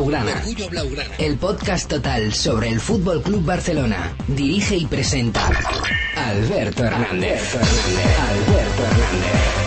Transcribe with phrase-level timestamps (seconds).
[0.00, 0.40] cbp.gov/careers.
[0.40, 1.14] Orgullo Blaugrana.
[1.18, 4.14] El podcast total sobre el Fútbol Club Barcelona.
[4.28, 5.46] Dirige y presenta
[6.16, 7.54] Alberto Hernández.
[7.54, 8.18] Alberto Hernández.
[8.18, 9.60] Alberto Hernández.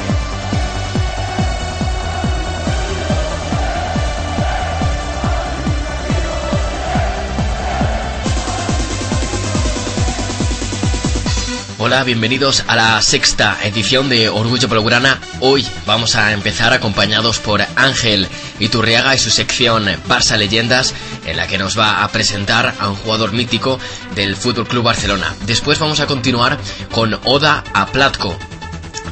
[11.85, 15.19] Hola, bienvenidos a la sexta edición de Orgullo Blaugrana.
[15.41, 20.93] Hoy vamos a empezar acompañados por Ángel Iturriaga y su sección Barça Leyendas,
[21.25, 23.79] en la que nos va a presentar a un jugador mítico
[24.15, 25.33] del Fútbol Club Barcelona.
[25.45, 26.57] Después vamos a continuar
[26.91, 28.37] con Oda a Platko,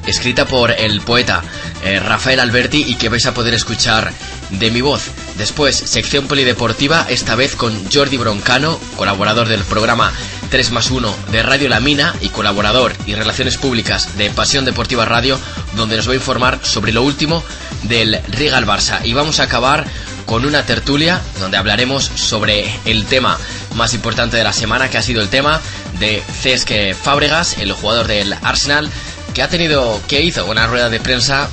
[0.06, 1.44] escrita por el poeta
[1.84, 4.12] eh, Rafael Alberti y que vais a poder escuchar
[4.52, 5.04] de mi voz.
[5.38, 10.12] Después, sección polideportiva, esta vez con Jordi Broncano, colaborador del programa
[10.52, 15.06] 3 más 1 de Radio La Mina y colaborador y relaciones públicas de Pasión Deportiva
[15.06, 15.40] Radio,
[15.78, 17.42] donde nos va a informar sobre lo último
[17.84, 19.00] del Regal Barça.
[19.06, 19.86] Y vamos a acabar
[20.26, 23.38] con una tertulia donde hablaremos sobre el tema
[23.76, 25.62] más importante de la semana, que ha sido el tema
[26.00, 26.70] de Cesc
[27.02, 28.90] Fábregas, el jugador del Arsenal,
[29.34, 31.48] que ha tenido, que hizo una rueda de prensa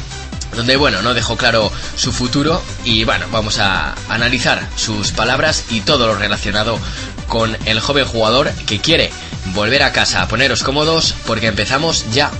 [0.56, 5.82] donde bueno, no dejó claro su futuro y bueno, vamos a analizar sus palabras y
[5.82, 6.80] todo lo relacionado
[7.28, 9.10] con el joven jugador que quiere
[9.54, 12.30] volver a casa, a poneros cómodos porque empezamos ya.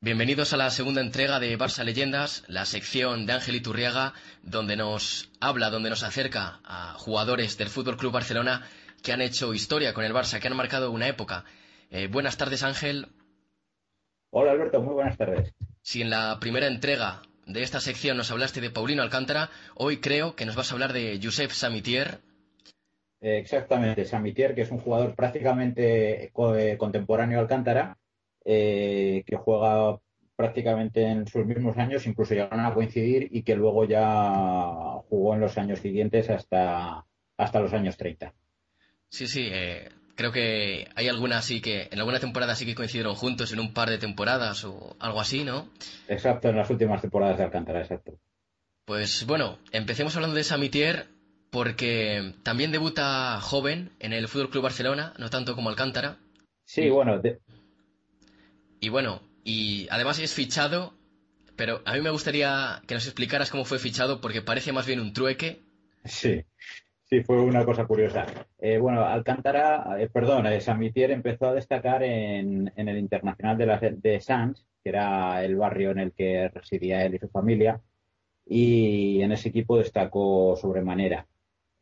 [0.00, 5.30] Bienvenidos a la segunda entrega de Barça Leyendas, la sección de Ángel Iturriaga, donde nos
[5.40, 8.66] habla, donde nos acerca a jugadores del Fútbol Club Barcelona
[9.02, 11.44] que han hecho historia con el Barça, que han marcado una época.
[11.90, 13.08] Eh, buenas tardes, Ángel.
[14.30, 15.54] Hola Alberto, muy buenas tardes.
[15.82, 20.36] Si en la primera entrega de esta sección nos hablaste de Paulino Alcántara, hoy creo
[20.36, 22.20] que nos vas a hablar de Josep Samitier.
[23.20, 27.96] Eh, exactamente, Samitier, que es un jugador prácticamente eh, contemporáneo a Alcántara,
[28.44, 29.98] eh, que juega
[30.36, 35.40] prácticamente en sus mismos años, incluso llegaron a coincidir y que luego ya jugó en
[35.40, 37.04] los años siguientes hasta,
[37.38, 38.34] hasta los años 30.
[39.08, 43.14] Sí, sí, eh, creo que hay alguna así que, en alguna temporada sí que coincidieron
[43.14, 45.70] juntos en un par de temporadas o algo así, ¿no?
[46.06, 48.18] Exacto, en las últimas temporadas de Alcántara, exacto.
[48.84, 51.15] Pues bueno, empecemos hablando de Samitier
[51.56, 56.18] porque también debuta joven en el Fútbol Club Barcelona, no tanto como Alcántara.
[56.66, 57.18] Sí, bueno,
[58.78, 60.92] Y bueno, y además es fichado,
[61.56, 65.00] pero a mí me gustaría que nos explicaras cómo fue fichado porque parece más bien
[65.00, 65.62] un trueque.
[66.04, 66.44] Sí,
[67.04, 68.26] sí, fue una cosa curiosa.
[68.58, 73.64] Eh, bueno, Alcántara, eh, perdón, eh, Samitier empezó a destacar en, en el Internacional de,
[73.64, 77.80] la, de Sants, que era el barrio en el que residía él y su familia,
[78.44, 81.26] y en ese equipo destacó sobremanera.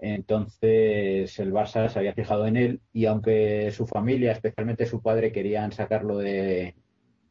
[0.07, 5.33] Entonces el Barça se había fijado en él y aunque su familia, especialmente su padre,
[5.33, 6.75] querían sacarlo de,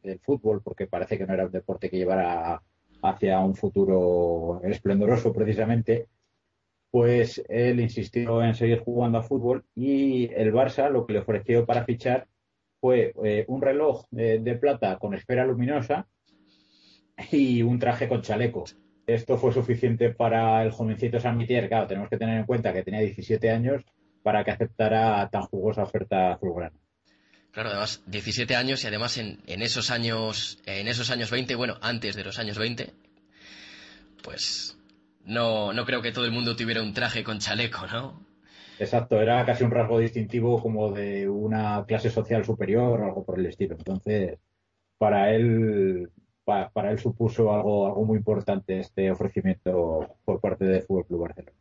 [0.02, 2.60] del fútbol porque parece que no era un deporte que llevara
[3.00, 6.08] hacia un futuro esplendoroso precisamente,
[6.90, 11.64] pues él insistió en seguir jugando a fútbol y el Barça lo que le ofreció
[11.66, 12.26] para fichar
[12.80, 16.08] fue eh, un reloj eh, de plata con esfera luminosa
[17.30, 18.64] y un traje con chaleco.
[19.06, 21.68] Esto fue suficiente para el jovencito Samitier.
[21.68, 23.82] Claro, tenemos que tener en cuenta que tenía 17 años
[24.22, 26.76] para que aceptara tan jugosa oferta azulgrana.
[27.50, 31.76] Claro, además 17 años y además en, en esos años, en esos años 20, bueno,
[31.82, 32.92] antes de los años 20,
[34.22, 34.76] pues
[35.24, 38.26] no, no creo que todo el mundo tuviera un traje con chaleco, ¿no?
[38.78, 43.38] Exacto, era casi un rasgo distintivo como de una clase social superior o algo por
[43.38, 43.76] el estilo.
[43.76, 44.38] Entonces,
[44.98, 46.10] para él,
[46.44, 51.20] pa- para él supuso algo, algo muy importante este ofrecimiento por parte del Fútbol Club
[51.22, 51.56] Barcelona.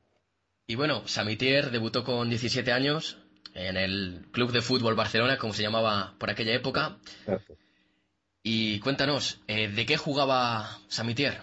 [0.68, 3.18] Y bueno, Samitier debutó con 17 años
[3.54, 6.98] en el Club de Fútbol Barcelona, como se llamaba por aquella época.
[7.20, 7.56] Exacto.
[8.44, 11.42] Y cuéntanos, eh, ¿de qué jugaba Samitier?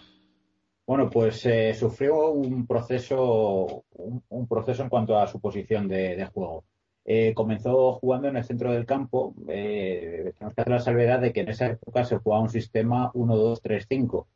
[0.87, 6.65] Bueno, pues eh, sufrió un proceso, un, proceso en cuanto a su posición de, juego.
[7.05, 9.35] Eh, comenzó jugando en el centro del campo.
[9.47, 14.27] tenemos que hacer la salvedad de que en esa época se jugaba un sistema 1-2-3-5.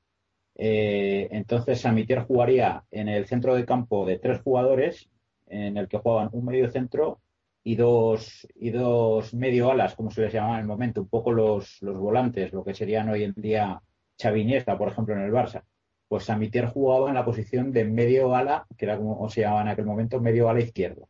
[0.56, 5.08] entonces, Samitier jugaría en el centro del campo de tres jugadores,
[5.46, 7.20] en el que jugaban un medio centro
[7.64, 11.32] y dos, y dos medio alas, como se les llamaba en el momento, un poco
[11.32, 13.82] los, los volantes, lo que serían hoy en día
[14.16, 15.64] Chaviniesta, por ejemplo, en el Barça.
[16.08, 19.68] Pues Samitier jugaba en la posición de medio ala, que era como se llamaba en
[19.68, 21.08] aquel momento, medio ala izquierdo.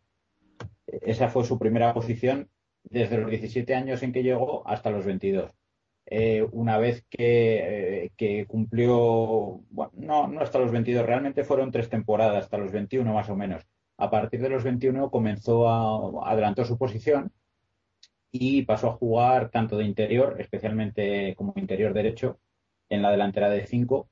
[1.02, 2.48] Esa fue su primera posición
[2.82, 5.50] desde los 17 años en que llegó hasta los 22.
[6.06, 11.72] Eh, una vez que, eh, que cumplió, bueno, no, no hasta los 22, realmente fueron
[11.72, 16.30] tres temporadas, hasta los 21 más o menos a partir de los 21 comenzó a
[16.30, 17.32] adelantó su posición
[18.30, 22.40] y pasó a jugar tanto de interior, especialmente como interior derecho,
[22.88, 24.08] en la delantera de 5.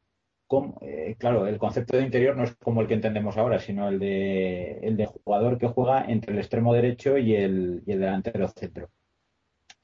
[0.81, 3.99] Eh, claro, el concepto de interior no es como el que entendemos ahora, sino el
[3.99, 8.49] de, el de jugador que juega entre el extremo derecho y el, y el delantero
[8.49, 8.91] centro.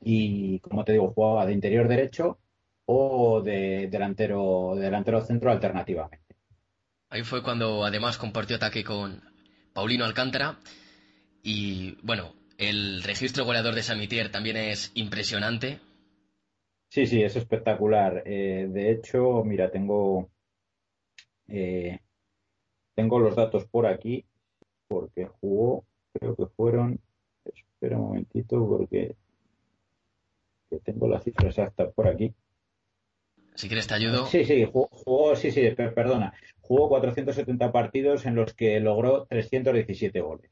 [0.01, 2.39] Y como te digo, jugaba de interior derecho
[2.87, 6.37] o de delantero, delantero centro alternativamente.
[7.11, 9.23] Ahí fue cuando además compartió ataque con
[9.73, 10.59] Paulino Alcántara.
[11.43, 15.79] Y bueno, el registro goleador de Samitier también es impresionante.
[16.91, 18.23] Sí, sí, es espectacular.
[18.27, 20.31] Eh, de hecho, mira, tengo,
[21.49, 22.01] eh,
[22.95, 24.25] tengo los datos por aquí,
[24.87, 27.01] porque jugó, creo que fueron,
[27.45, 29.17] espera un momentito, porque
[30.85, 32.35] tengo la cifra exacta por aquí.
[33.55, 34.27] Si quieres te ayudo.
[34.27, 36.33] Sí, sí, jugó, sí, sí, perdona.
[36.61, 40.51] Jugó 470 partidos en los que logró 317 goles.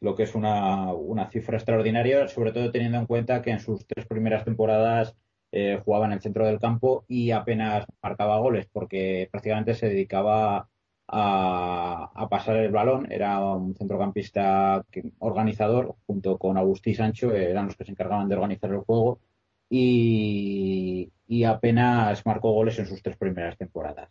[0.00, 0.92] Lo que es una,
[1.30, 5.16] cifra extraordinaria, sobre todo teniendo en cuenta que en sus tres primeras temporadas
[5.50, 10.68] eh, jugaba en el centro del campo y apenas marcaba goles, porque prácticamente se dedicaba
[11.08, 13.10] a, pasar el balón.
[13.10, 14.84] Era un centrocampista
[15.18, 19.20] organizador, junto con Agustí Sancho, eran los que se encargaban de organizar el juego
[19.70, 21.10] y,
[21.46, 24.10] apenas marcó goles en sus tres primeras temporadas.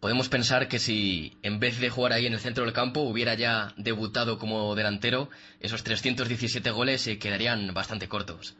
[0.00, 3.34] Podemos pensar que si en vez de jugar ahí en el centro del campo hubiera
[3.34, 5.28] ya debutado como delantero,
[5.60, 8.56] esos 317 goles se quedarían bastante cortos.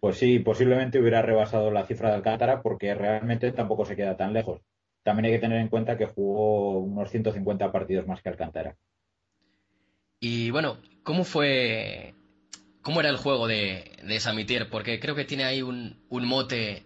[0.00, 4.32] Pues sí, posiblemente hubiera rebasado la cifra de Alcántara porque realmente tampoco se queda tan
[4.32, 4.62] lejos.
[5.02, 8.76] También hay que tener en cuenta que jugó unos 150 partidos más que Alcántara.
[10.20, 12.14] Y bueno, ¿cómo fue
[12.82, 14.70] ¿Cómo era el juego de, de Samitier?
[14.70, 16.84] Porque creo que tiene ahí un, mote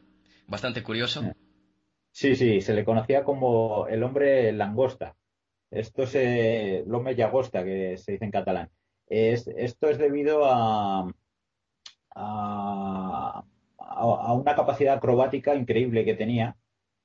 [0.48, 1.22] bastante curioso.
[2.10, 5.16] Sí, sí, se le conocía como el hombre langosta.
[5.70, 8.70] Esto es el hombre llagosta, que se dice en catalán.
[9.06, 11.12] esto es debido a,
[12.14, 13.44] a,
[14.34, 16.56] una capacidad acrobática increíble que tenía,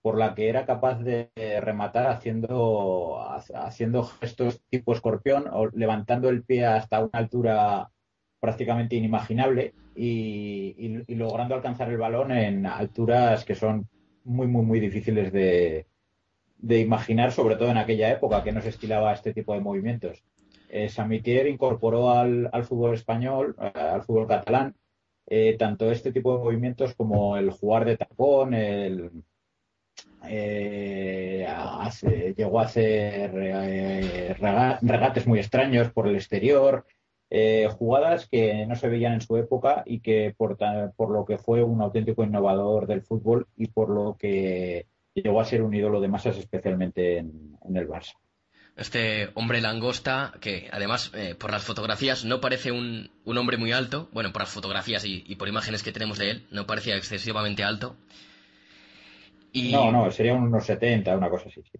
[0.01, 1.29] por la que era capaz de
[1.61, 3.19] rematar haciendo,
[3.55, 7.91] haciendo gestos tipo escorpión o levantando el pie hasta una altura
[8.39, 13.87] prácticamente inimaginable y, logrando alcanzar el balón en alturas que son
[14.23, 15.85] muy, muy, muy difíciles de,
[16.61, 20.23] imaginar, sobre todo en aquella época que no se estilaba este tipo de movimientos.
[20.69, 24.75] Eh, Samitier incorporó al, fútbol español, al fútbol catalán,
[25.29, 29.11] eh, tanto este tipo de movimientos como el jugar de tapón, el,
[30.27, 31.47] eh,
[32.35, 33.31] llegó a hacer
[34.41, 36.85] regates muy extraños por el exterior,
[37.29, 40.57] eh, jugadas que no se veían en su época y que por,
[40.95, 45.45] por lo que fue un auténtico innovador del fútbol y por lo que llegó a
[45.45, 48.13] ser un ídolo de masas especialmente en, el Barça.
[48.79, 54.07] Este hombre langosta, que además eh, por las fotografías no parece un, hombre muy alto,
[54.13, 57.97] bueno, por las fotografías y, por imágenes que tenemos de él, no parecía excesivamente alto.
[59.51, 59.73] Y...
[59.73, 61.61] No, no, sería unos 70, una cosa así.
[61.61, 61.77] Sí.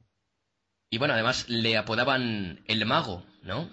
[0.90, 3.70] Y bueno, además le apodaban el mago, ¿no?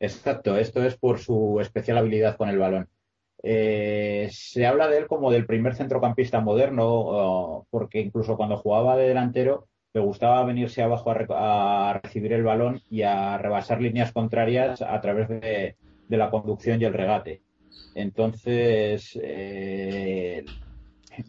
[0.00, 2.88] Exacto, esto es por su especial habilidad con el balón.
[3.44, 9.06] Eh, se habla de él como del primer centrocampista moderno, porque incluso cuando jugaba de
[9.06, 15.00] delantero le gustaba venirse abajo a, recibir el balón y a rebasar líneas contrarias a
[15.00, 15.74] través de,
[16.10, 17.40] la conducción y el regate.
[17.94, 20.44] Entonces, eh,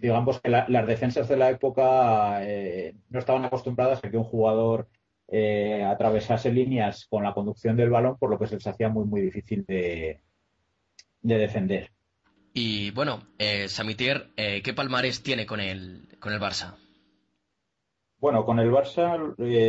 [0.01, 4.89] digamos que las defensas de la época eh, no estaban acostumbradas a que un jugador
[5.29, 9.05] eh, atravesase líneas con la conducción del balón, por lo que se les hacía muy,
[9.05, 10.19] muy difícil de,
[11.21, 11.89] defender.
[12.53, 13.29] Y bueno,
[13.67, 16.75] Samitier, ¿qué palmarés tiene con el, con el Barça?
[18.19, 19.17] Bueno, con el Barça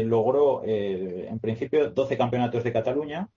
[0.05, 3.29] logró en principio 12 campeonatos de Cataluña,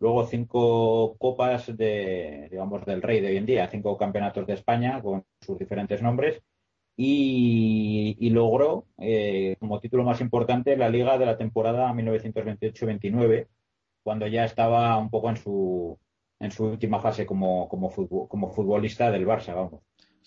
[0.00, 5.00] luego cinco copas de, digamos, del rey de hoy en día, cinco campeonatos de España
[5.02, 6.42] con sus diferentes nombres
[6.96, 13.48] y, logró eh, como título más importante la liga de la temporada 1928-29,
[14.02, 15.98] cuando ya estaba un poco en su,
[16.38, 17.90] en su última fase como, como,
[18.28, 19.80] como futbolista del Barça, vamos.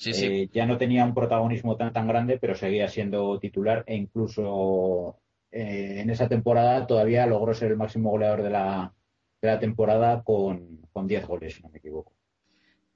[0.06, 5.20] Eh, ya no tenía un protagonismo tan tan grande, pero seguía siendo titular e incluso
[5.52, 8.94] eh, en esa temporada todavía logró ser el máximo goleador de la,
[9.42, 12.12] de la temporada con, con 10 goles, si no me equivoco.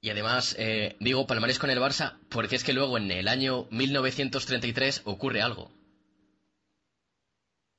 [0.00, 3.66] Y además, eh, digo palmarés con el Barça porque es que luego en el año
[3.70, 5.70] 1933 ocurre algo.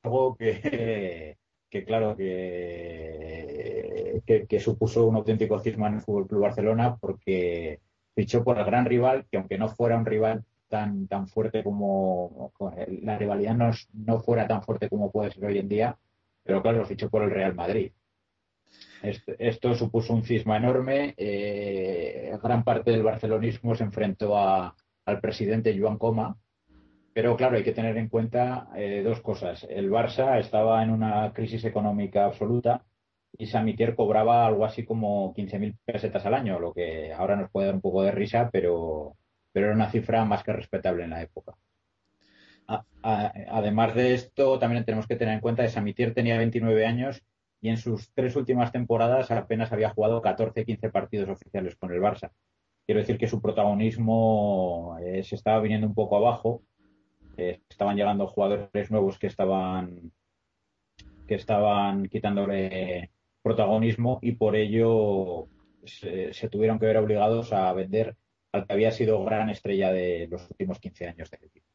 [0.04, 1.38] Algo que,
[1.70, 7.80] que claro, que, que, supuso un auténtico cisma en el Fútbol Club Barcelona porque
[8.20, 12.52] fichó por el gran rival, que aunque no fuera un rival tan, tan fuerte como
[13.02, 15.98] la rivalidad no, no fuera tan fuerte como puede ser hoy en día,
[16.44, 17.94] pero claro, fichó por el Real Madrid.
[19.02, 21.14] Esto, supuso un cisma enorme.
[21.16, 26.36] Eh, gran parte del barcelonismo se enfrentó al presidente Joan Coma.
[27.14, 29.66] Pero claro, hay que tener en cuenta eh, dos cosas.
[29.70, 32.84] El Barça estaba en una crisis económica absoluta
[33.40, 37.68] y Samitier cobraba algo así como 15.000 pesetas al año, lo que ahora nos puede
[37.68, 39.16] dar un poco de risa, pero,
[39.54, 41.56] pero era una cifra más que respetable en la época.
[43.02, 47.24] además de esto, también tenemos que tener en cuenta que Samitier tenía 29 años
[47.62, 52.32] y en sus tres últimas temporadas apenas había jugado 14-15 partidos oficiales con el Barça.
[52.86, 56.62] Quiero decir que su protagonismo eh, se estaba viniendo un poco abajo.
[57.38, 60.12] Eh, estaban llegando jugadores nuevos que estaban
[61.26, 63.12] que estaban quitándole
[63.50, 65.48] protagonismo y por ello
[65.86, 68.16] se, se, tuvieron que ver obligados a vender
[68.52, 71.66] al que había sido gran estrella de los últimos 15 años del equipo.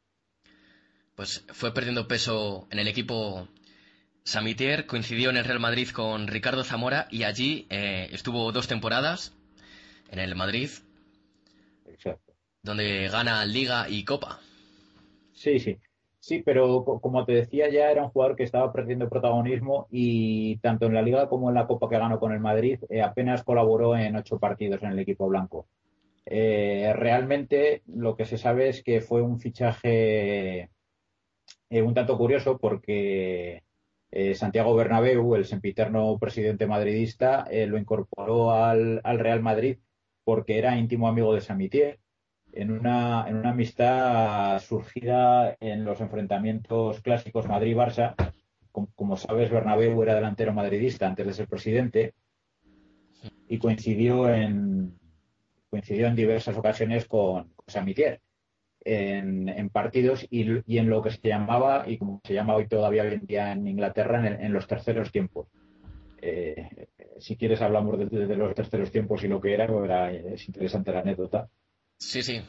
[1.15, 3.49] Pues fue perdiendo peso en el equipo
[4.25, 9.35] Samitier coincidió en el Real Madrid con Ricardo Zamora y allí eh, estuvo dos temporadas
[10.11, 10.71] en el Madrid.
[11.87, 12.33] Exacto.
[12.63, 14.41] Donde gana Liga y Copa.
[15.35, 15.79] Sí, sí.
[16.27, 20.87] Sí, pero como te decía, ya era un jugador que estaba perdiendo protagonismo y tanto
[20.87, 23.95] en la Liga como en la Copa que ganó con el Madrid eh, apenas colaboró
[23.95, 25.67] en ocho partidos en el equipo blanco.
[26.25, 30.71] Eh, realmente lo que se sabe es que fue un fichaje
[31.71, 33.63] un tanto curioso porque
[34.11, 39.79] eh, Santiago Bernabéu, el sempiterno presidente madridista, eh, lo incorporó al, Real Madrid
[40.25, 41.99] porque era íntimo amigo de Samitier,
[42.55, 48.15] en una, en una amistad surgida en los enfrentamientos clásicos Madrid-Barça.
[48.73, 52.15] Como, sabes, Bernabéu era delantero madridista antes de ser presidente
[53.49, 54.99] y coincidió en,
[55.71, 58.21] coincidió en diversas ocasiones con, con Samitier
[58.85, 63.15] en, partidos y, en lo que se llamaba, y como se llama hoy todavía hoy
[63.15, 65.49] en día en Inglaterra, en, los terceros tiempos.
[66.21, 70.47] Eh, si quieres hablamos de, los terceros tiempos y lo que era, pues era, es
[70.49, 71.49] interesante la anécdota.
[71.99, 72.43] Sí, sí.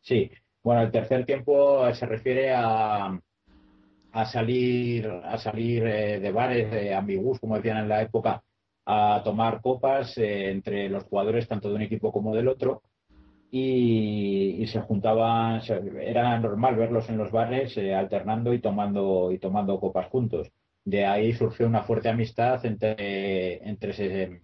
[0.00, 0.30] Sí,
[0.62, 3.20] bueno, el tercer tiempo se refiere a,
[4.12, 8.42] a salir, a salir eh, de bares, de ambigus, como decían en la época,
[8.86, 12.82] a tomar copas eh, entre los jugadores tanto de un equipo como del otro
[13.50, 15.60] y, se juntaban,
[16.00, 20.50] era normal verlos en los bares eh, alternando y tomando, y tomando copas juntos.
[20.84, 24.40] De ahí surgió una fuerte amistad entre, entre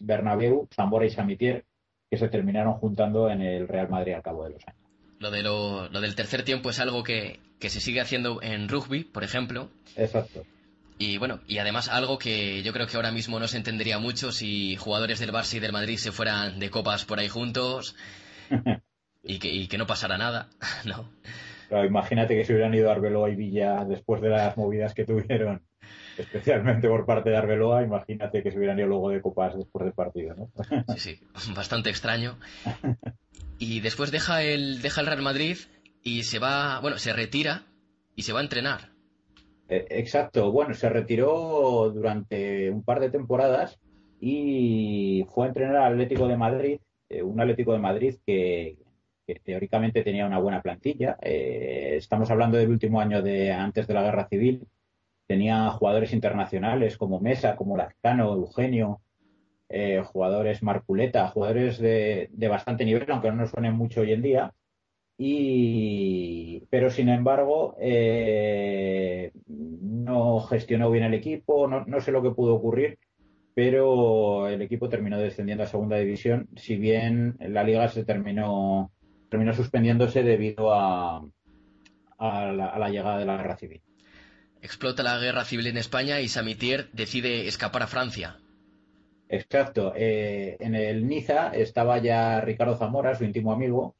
[0.00, 1.64] Bernabéu, Zamora y Samitier,
[2.10, 4.80] que se terminaron juntando en el Real Madrid al cabo de los años.
[5.20, 9.04] Lo, de lo, del tercer tiempo es algo que, que se sigue haciendo en rugby,
[9.04, 9.68] por ejemplo.
[9.96, 10.42] Exacto.
[10.98, 14.32] Y bueno, y además algo que yo creo que ahora mismo no se entendería mucho
[14.32, 17.96] si jugadores del Barça y del Madrid se fueran de copas por ahí juntos
[19.22, 20.48] y, que, que no pasara nada,
[20.84, 21.08] ¿no?
[21.86, 25.62] imagínate que se hubieran ido a Arbeloa y Villa después de las movidas que tuvieron,
[26.20, 29.94] especialmente por parte de Arbeloa, imagínate que se hubieran ido luego de copas después del
[29.94, 30.50] partido, ¿no?
[30.96, 31.20] sí, sí,
[31.54, 32.38] bastante extraño.
[33.58, 35.58] Y después deja el, deja el Real Madrid
[36.02, 37.66] y se va, bueno, se retira
[38.16, 38.90] y se va a entrenar.
[39.68, 43.78] Eh, exacto, bueno, se retiró durante un par de temporadas
[44.20, 48.78] y fue a entrenar al Atlético de Madrid eh, un Atlético de Madrid que,
[49.44, 51.16] teóricamente tenía una buena plantilla.
[51.22, 54.66] Eh, estamos hablando del último año de antes de la Guerra Civil.
[55.30, 59.00] Tenía jugadores internacionales como Mesa, como Lazcano, Eugenio,
[59.68, 64.52] eh, jugadores Marculeta, jugadores de, bastante nivel, aunque no nos suenen mucho hoy en día.
[65.16, 67.76] Y, pero sin embargo,
[69.46, 72.98] no gestionó bien el equipo, no, sé lo que pudo ocurrir
[73.54, 78.90] pero el equipo terminó descendiendo a segunda división, si bien la liga se terminó,
[79.28, 81.22] terminó suspendiéndose debido a,
[82.18, 83.82] a, la, llegada de la guerra civil.
[84.62, 88.36] Explota la guerra civil en España y Samitier decide escapar a Francia.
[89.30, 89.92] Exacto.
[89.96, 93.94] Eh, en el Niza estaba ya Ricardo Zamora, su íntimo amigo,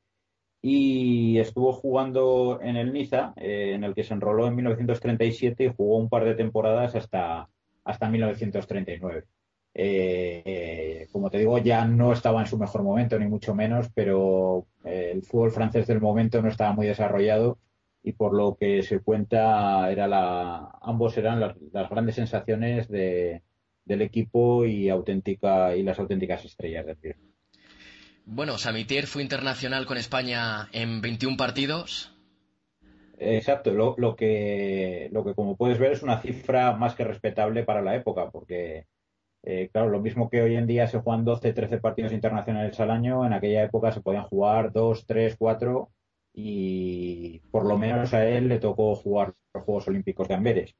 [0.60, 5.72] y estuvo jugando en el Niza, eh, en el que se enroló en 1937 y
[5.74, 7.48] jugó un par de temporadas hasta,
[7.84, 9.24] hasta 1939.
[9.72, 14.66] Eh, como te digo, ya no estaba en su mejor momento, ni mucho menos, pero
[14.84, 17.58] el fútbol francés del momento no estaba muy desarrollado
[18.02, 23.42] y por lo que se cuenta, era la, ambos eran las, las grandes sensaciones de,
[23.84, 27.28] del equipo y auténtica y las auténticas estrellas del Pirlo.
[28.24, 32.16] Bueno, Samitier fue internacional con España en 21 partidos.
[33.18, 37.64] Exacto, lo, lo, que, lo que como puedes ver es una cifra más que respetable
[37.64, 38.86] para la época, porque
[39.42, 42.90] eh, claro, lo mismo que hoy en día se juegan 12, 13 partidos internacionales al
[42.90, 45.90] año, en aquella época se podían jugar 2, 3, 4
[46.32, 50.74] y por lo menos a él le tocó jugar los Juegos Olímpicos de Amberes.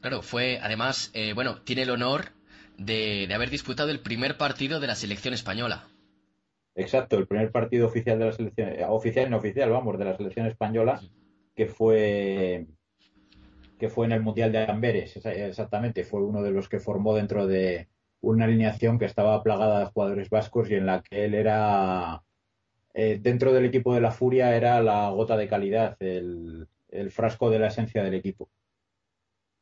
[0.00, 2.32] Claro, fue, además, eh, bueno, tiene el honor
[2.76, 5.88] de, haber disputado el primer partido de la selección española.
[6.74, 10.16] Exacto, el primer partido oficial de la selección, eh, oficial no oficial, vamos, de la
[10.16, 11.00] selección española,
[11.54, 12.66] que fue
[13.78, 17.46] que fue en el Mundial de Amberes, exactamente, fue uno de los que formó dentro
[17.46, 17.88] de
[18.20, 22.22] una alineación que estaba plagada de jugadores vascos y en la que él era,
[22.94, 26.66] eh, dentro del equipo de la Furia, era la gota de calidad, el
[27.10, 28.48] frasco de la esencia del equipo.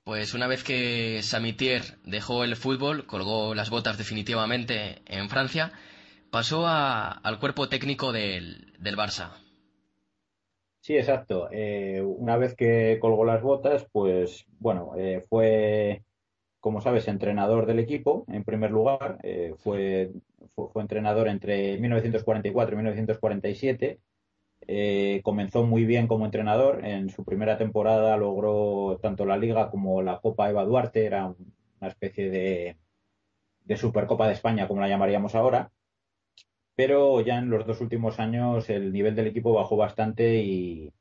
[0.05, 5.73] Pues una vez que Samitier dejó el fútbol, colgó las botas definitivamente en Francia,
[6.33, 9.31] pasó al cuerpo técnico del, Barça.
[10.81, 11.49] Sí, exacto.
[11.53, 16.03] Eh, una vez que colgó las botas, pues bueno, eh, fue,
[16.59, 19.19] como sabes, entrenador del equipo en primer lugar.
[19.23, 20.11] Eh, fue,
[20.55, 24.01] fue, entrenador entre 1944 y 1947
[24.69, 26.85] eh, comenzó muy bien como entrenador.
[26.85, 31.05] En su primera temporada logró tanto la Liga como la Copa Eva Duarte.
[31.05, 32.77] Era una especie de,
[33.65, 35.71] de Supercopa de España, como la llamaríamos ahora.
[36.75, 40.93] Pero ya en los dos últimos años el nivel del equipo bajó bastante y,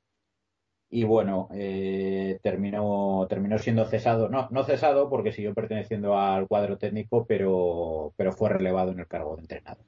[0.93, 4.27] y bueno, eh, terminó, terminó siendo cesado.
[4.27, 9.07] No, no cesado porque siguió perteneciendo al cuadro técnico, pero, pero fue relevado en el
[9.07, 9.85] cargo de entrenador.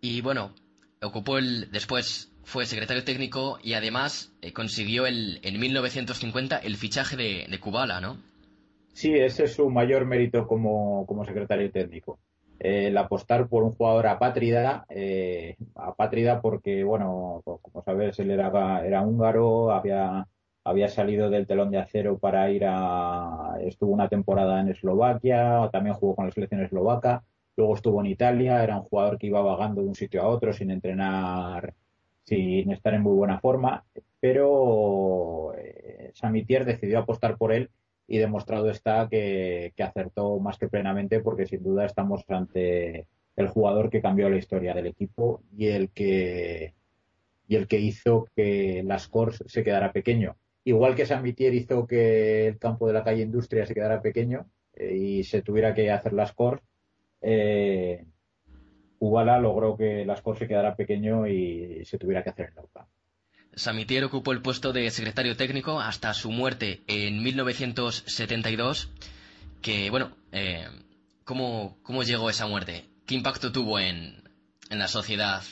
[0.00, 0.54] Y bueno,
[1.02, 7.16] ocupó el, después fue secretario técnico y además eh, consiguió el, en 1950 el fichaje
[7.16, 8.16] de, de, Kubala, ¿no?
[8.94, 12.18] Sí, ese es su mayor mérito como, como secretario técnico.
[12.62, 19.02] El apostar por un jugador apátrida, eh, apátrida porque, bueno, como sabes, él era, era
[19.02, 20.28] húngaro, había,
[20.64, 23.56] había salido del telón de acero para ir a.
[23.62, 27.24] estuvo una temporada en Eslovaquia, también jugó con la selección eslovaca,
[27.56, 30.52] luego estuvo en Italia, era un jugador que iba vagando de un sitio a otro
[30.52, 31.74] sin entrenar
[32.24, 33.84] sin estar en muy buena forma,
[34.20, 37.70] pero eh, Samitier decidió apostar por él
[38.12, 43.88] y demostrado está que, acertó más que plenamente porque sin duda estamos ante el jugador
[43.88, 46.74] que cambió la historia del equipo y el que
[47.48, 50.36] y el que hizo que las Cors se quedara pequeño.
[50.62, 54.44] Igual que Samitier hizo que el campo de la calle Industria se quedara pequeño
[54.74, 56.60] eh, y se tuviera que hacer las Cors,
[57.22, 58.04] eh,
[59.00, 62.62] logró que las cosas se quedara pequeño y se tuviera que hacer en la
[63.54, 68.90] Samitier ocupó el puesto de secretario técnico hasta su muerte en 1972.
[69.60, 70.66] Que, bueno, eh,
[71.24, 72.84] ¿cómo, llegó esa muerte?
[73.06, 74.22] ¿Qué impacto tuvo en,
[74.70, 75.42] la sociedad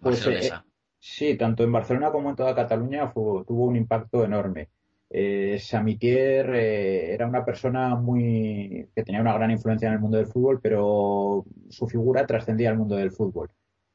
[0.00, 0.50] pues, eh,
[0.98, 4.68] sí, tanto en Barcelona como en toda Cataluña tuvo un impacto enorme.
[5.12, 10.18] Eh, Samitier eh, era una persona muy que tenía una gran influencia en el mundo
[10.18, 13.50] del fútbol, pero su figura trascendía al mundo del fútbol.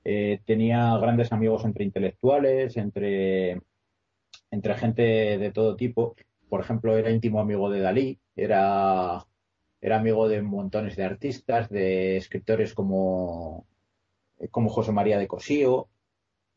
[0.06, 3.62] Eh, tenía grandes amigos entre intelectuales, entre,
[4.52, 5.02] entre gente
[5.38, 6.15] de todo tipo.
[6.50, 9.26] Por ejemplo, era íntimo amigo de Dalí, era,
[9.82, 13.68] era amigo de montones de artistas, de escritores como,
[14.52, 15.89] como José María de Cosío,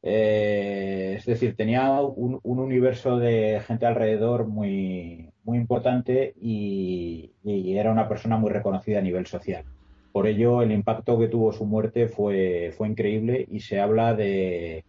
[0.03, 8.09] eh, es decir, tenía un, universo de gente alrededor muy, muy importante y, era una
[8.09, 9.65] persona muy reconocida a nivel social.
[10.12, 14.85] Por ello, el impacto que tuvo su muerte fue, fue increíble y se habla de,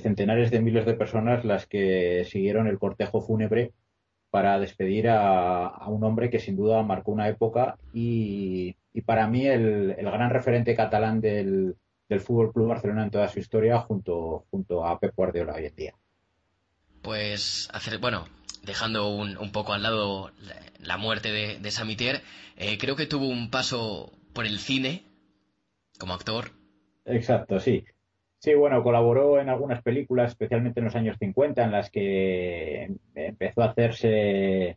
[0.00, 3.72] centenares de miles de personas las que siguieron el cortejo fúnebre
[4.30, 9.94] para despedir a, un hombre que sin duda marcó una época y, para mí el
[9.96, 11.76] gran referente catalán del,
[12.08, 15.76] del Fútbol Club Barcelona en toda su historia junto, junto a Pep Guardiola hoy en
[15.76, 15.94] día.
[17.02, 18.26] Pues hacer, bueno,
[18.62, 20.30] dejando un, un poco al lado
[20.80, 22.22] la, muerte de, de Samitier,
[22.56, 25.04] eh, creo que tuvo un paso por el cine
[25.98, 26.50] como actor.
[27.04, 27.84] Exacto, sí.
[28.38, 33.62] Sí, bueno, colaboró en algunas películas, especialmente en los años 50, en las que empezó
[33.62, 34.76] a hacerse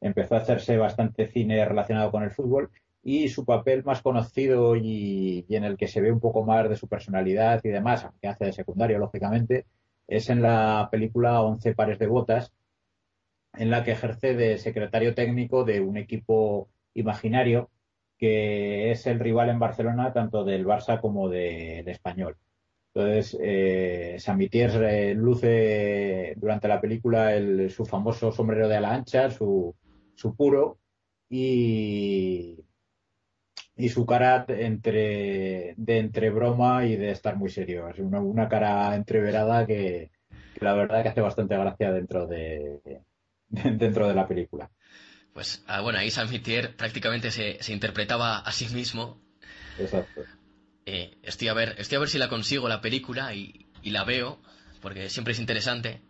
[0.00, 2.70] empezó a hacerse bastante cine relacionado con el fútbol
[3.02, 6.76] y su papel más conocido y, en el que se ve un poco más de
[6.76, 9.66] su personalidad y demás, aunque hace de secundario, lógicamente,
[10.06, 12.52] es en la película Once pares de botas,
[13.54, 17.70] en la que ejerce de secretario técnico de un equipo imaginario
[18.22, 22.36] que es el rival en Barcelona tanto del Barça como del Español.
[22.94, 29.28] Entonces, eh, Samitier eh, luce durante la película el, su famoso sombrero de ala ancha,
[29.28, 29.74] su,
[30.14, 30.78] su puro,
[31.28, 32.64] y,
[33.88, 37.88] su cara de entre broma y de estar muy serio.
[37.88, 40.12] Es una, una cara entreverada que,
[40.60, 43.02] la verdad que hace bastante gracia dentro de,
[43.48, 44.70] dentro de la película.
[45.32, 49.18] Pues ah, bueno, ahí Samitier prácticamente se, se interpretaba a sí mismo.
[49.78, 50.22] Exacto.
[50.84, 54.38] Eh, estoy a ver, estoy a ver si la consigo la película y, la veo,
[54.80, 56.00] porque siempre es interesante.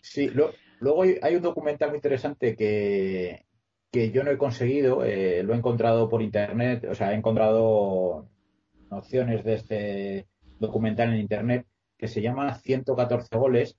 [0.00, 0.30] Sí,
[0.80, 3.44] luego hay, un documental muy interesante que,
[3.90, 8.28] que yo no he conseguido, eh, lo he encontrado por internet, o sea, he encontrado
[8.90, 10.26] nociones de este
[10.58, 13.76] documental en internet que se llama 114 goles.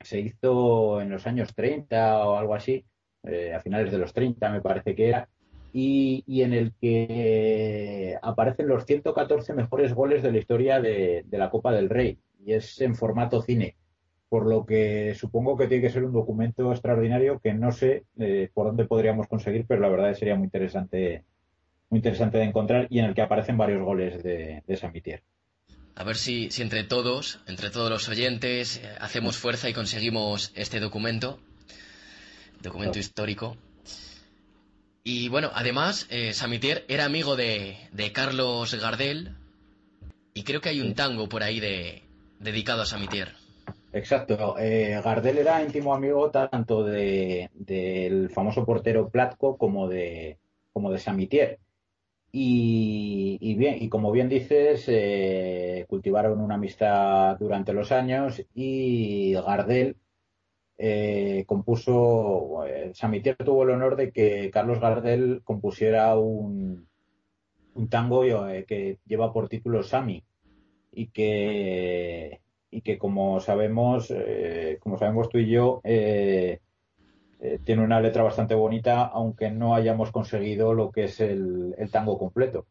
[0.00, 2.84] Se hizo en los años 30 o algo así,
[3.26, 5.28] eh, a finales de los 30 me parece que era,
[5.72, 11.72] y, en el que aparecen los 114 mejores goles de la historia de, la Copa
[11.72, 13.76] del Rey, y es en formato cine
[14.28, 18.50] por lo que supongo que tiene que ser un documento extraordinario que no sé eh,
[18.52, 21.22] por dónde podríamos conseguir, pero la verdad sería muy interesante,
[21.90, 25.22] muy interesante de encontrar y en el que aparecen varios goles de, de Samitier.
[25.94, 30.52] A ver si, si, entre todos, entre todos los oyentes, eh, hacemos fuerza y conseguimos
[30.56, 31.38] este documento,
[32.66, 33.56] documento histórico.
[35.02, 39.36] Y bueno, además, eh, Samitier era amigo de, de, Carlos Gardel
[40.34, 42.02] y creo que hay un tango por ahí de,
[42.40, 43.34] dedicado a Samitier.
[43.92, 44.58] Exacto.
[44.58, 50.38] Eh, Gardel era íntimo amigo tanto del famoso portero Platko como de,
[50.72, 51.58] como de Samitier.
[52.32, 59.96] Y, bien, y como bien dices, eh, cultivaron una amistad durante los años y Gardel
[60.78, 66.86] eh, compuso, Samitier tuvo el honor de que Carlos Gardel compusiera un,
[67.74, 70.22] un tango que lleva por título Sami
[70.92, 76.60] y que y que como sabemos, eh, como sabemos tú y yo, eh,
[77.40, 82.18] eh, tiene una letra bastante bonita, aunque no hayamos conseguido lo que es el, tango
[82.18, 82.66] completo.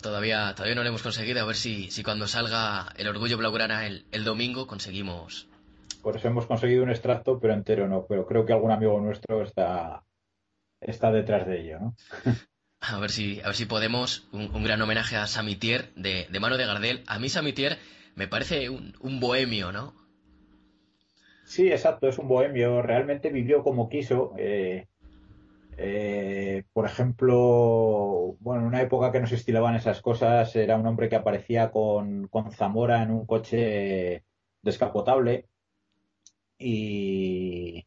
[0.00, 1.42] Todavía, todavía no lo hemos conseguido.
[1.42, 5.48] A ver si, si cuando salga el Orgullo Blaugrana el domingo conseguimos.
[6.06, 8.06] Por eso hemos conseguido un extracto, pero entero no.
[8.06, 10.04] Pero creo que algún amigo nuestro está,
[10.80, 11.96] está detrás de ello, ¿no?
[12.80, 16.58] A ver si, a ver si podemos un, gran homenaje a Samitier de, de mano
[16.58, 17.02] de Gardel.
[17.08, 17.78] A mí Samitier
[18.14, 19.94] me parece un, bohemio, ¿no?
[21.44, 22.82] Sí, exacto, es un bohemio.
[22.82, 24.32] Realmente vivió como quiso.
[24.38, 24.86] Eh,
[25.76, 30.86] eh, por ejemplo, bueno, en una época que no se estilaban esas cosas, era un
[30.86, 34.22] hombre que aparecía con, Zamora en un coche
[34.62, 35.48] descapotable
[36.58, 37.84] y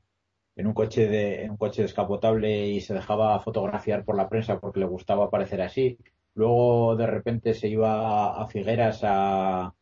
[0.55, 4.59] en un coche de en un coche descapotable y se dejaba fotografiar por la prensa
[4.59, 5.97] porque le gustaba aparecer así.
[6.35, 9.73] Luego de repente se iba a Figueras a,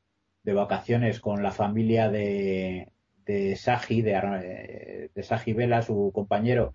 [0.43, 2.91] de vacaciones con la familia de,
[3.26, 6.73] de Saji, de, de Saji Vela, su compañero,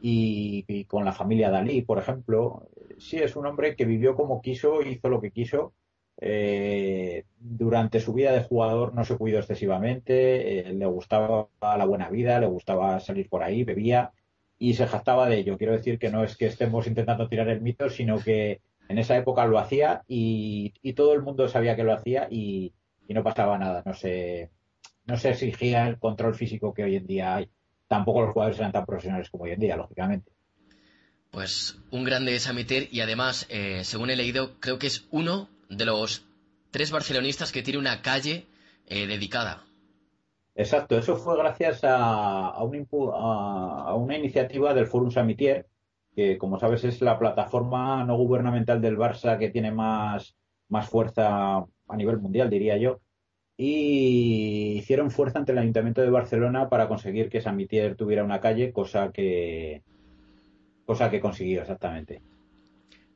[0.00, 2.68] y, con la familia Dalí, por ejemplo.
[2.98, 5.74] Sí, es un hombre que vivió como quiso, hizo lo que quiso.
[6.22, 12.10] Eh, durante su vida de jugador no se cuidó excesivamente, eh, le gustaba la buena
[12.10, 14.12] vida, le gustaba salir por ahí, bebía
[14.58, 15.56] y se jactaba de ello.
[15.56, 19.16] Quiero decir que no es que estemos intentando tirar el mito, sino que en esa
[19.16, 22.74] época lo hacía y, todo el mundo sabía que lo hacía y,
[23.08, 24.50] y no pasaba nada, no se,
[25.06, 27.48] no se exigía el control físico que hoy en día hay.
[27.88, 30.30] Tampoco los jugadores eran tan profesionales como hoy en día, lógicamente.
[31.30, 35.86] Pues un grande Samiter y además, eh, según he leído, creo que es uno de
[35.86, 36.26] los
[36.70, 38.46] tres barcelonistas que tiene una calle
[38.86, 39.64] eh, dedicada.
[40.54, 45.66] Exacto, eso fue gracias a, a, a, una iniciativa del Forum Samitier,
[46.14, 50.36] que como sabes es la plataforma no gubernamental del Barça que tiene más,
[50.68, 53.00] más fuerza a nivel mundial, diría yo,
[53.56, 58.72] y hicieron fuerza ante el Ayuntamiento de Barcelona para conseguir que Samitier tuviera una calle,
[58.72, 59.82] cosa que
[60.84, 62.20] cosa que consiguió exactamente.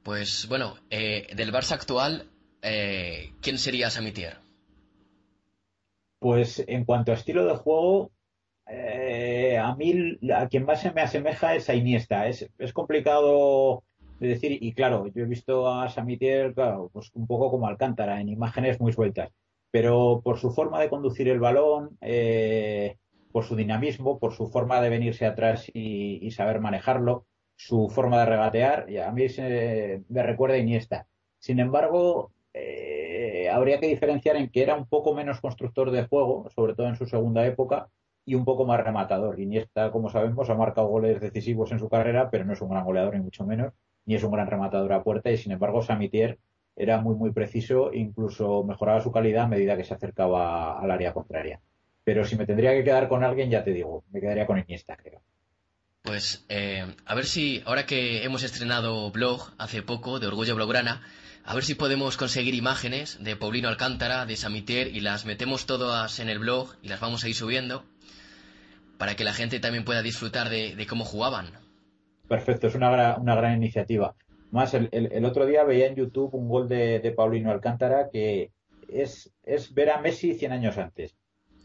[0.05, 2.31] Pues bueno, eh, del Barça actual,
[2.65, 4.39] eh, ¿quién sería Samitier?
[6.19, 8.11] Pues en cuanto a estilo de juego,
[8.67, 12.27] eh, a mí a quien más se me asemeja es a Iniesta.
[12.29, 13.85] Es, es complicado
[14.19, 18.21] de decir, y claro, yo he visto a Samitier, claro, pues un poco como Alcántara,
[18.21, 19.31] en imágenes muy sueltas,
[19.71, 22.97] pero por su forma de conducir el balón, eh,
[23.33, 28.27] por su dinamismo, por su forma de venirse atrás y, saber manejarlo, su forma de
[28.27, 31.07] regatear, a mí se, me recuerda a Iniesta.
[31.41, 36.49] Sin embargo, eh, habría que diferenciar en que era un poco menos constructor de juego,
[36.55, 37.89] sobre todo en su segunda época,
[38.25, 39.39] y un poco más rematador.
[39.41, 42.85] Iniesta, como sabemos, ha marcado goles decisivos en su carrera, pero no es un gran
[42.85, 43.73] goleador ni mucho menos,
[44.07, 46.39] ni es un gran rematador a puerta, y sin embargo, Samitier
[46.77, 51.13] era muy, muy preciso, incluso mejoraba su calidad a medida que se acercaba al área
[51.13, 51.61] contraria.
[52.05, 54.97] Pero si me tendría que quedar con alguien, ya te digo, me quedaría con Iniesta,
[54.97, 55.21] creo.
[56.03, 61.01] Pues eh, a ver si, ahora que hemos estrenado blog hace poco de Orgullo Blaugrana,
[61.45, 66.19] a ver si podemos conseguir imágenes de Paulino Alcántara, de Samitier, y las metemos todas
[66.19, 67.85] en el blog y las vamos a ir subiendo
[68.99, 71.47] para que la gente también pueda disfrutar de, cómo jugaban.
[72.29, 74.15] Perfecto, es una, gran iniciativa.
[74.51, 78.53] Más, el, otro día veía en YouTube un gol de, Paulino Alcántara que
[78.89, 81.15] es, es, ver a Messi 100 años antes.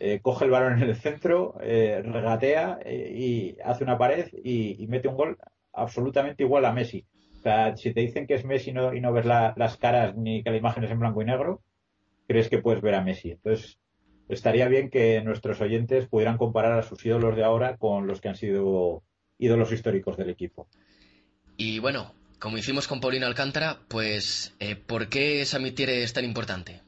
[0.01, 4.85] Eh, coge el balón en el centro, eh, regatea eh, y hace una pared y,
[4.87, 5.37] mete un gol
[5.73, 7.05] absolutamente igual a Messi.
[7.39, 10.43] O sea, si te dicen que es Messi no, y no ves las caras ni
[10.43, 11.61] que la imagen es en blanco y negro,
[12.27, 13.31] crees que puedes ver a Messi.
[13.31, 13.79] Entonces,
[14.27, 18.27] estaría bien que nuestros oyentes pudieran comparar a sus ídolos de ahora con los que
[18.27, 19.03] han sido
[19.37, 20.67] ídolos históricos del equipo.
[21.55, 26.81] Y bueno, como hicimos con Paulino Alcántara, pues eh, ¿por qué Samitier es tan importante?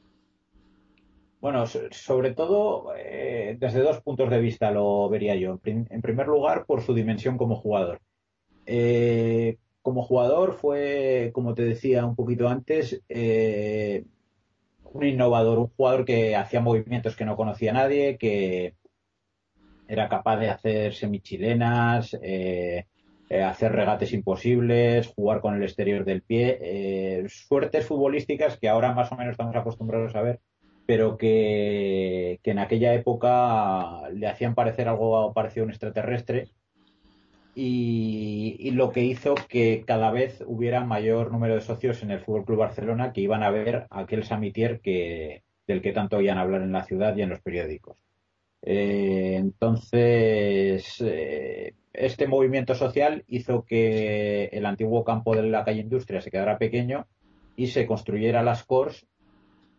[1.40, 5.62] Bueno, sobre todo eh, desde dos puntos de vista lo vería yo.
[5.64, 8.02] En primer lugar, por su dimensión como jugador.
[8.66, 13.02] Eh, como jugador fue, como te decía un poquito antes,
[14.94, 18.76] un innovador, un jugador que hacía movimientos que no conocía nadie, que
[19.88, 22.86] era capaz de hacer semichilenas, eh,
[23.30, 28.94] eh, hacer regates imposibles, jugar con el exterior del pie, eh, suertes futbolísticas que ahora
[28.94, 30.40] más o menos estamos acostumbrados a ver,
[30.86, 36.50] pero que, en aquella época le hacían parecer algo parecido a un extraterrestre.
[37.54, 42.46] Y, lo que hizo que cada vez hubiera mayor número de socios en el Fútbol
[42.46, 46.72] Club Barcelona que iban a ver aquel Samitier que, del que tanto oían hablar en
[46.72, 47.98] la ciudad y en los periódicos.
[48.62, 51.04] Eh, entonces,
[51.94, 57.08] este movimiento social hizo que el antiguo campo de la calle Industria se quedara pequeño
[57.56, 59.06] y se construyera las Cors,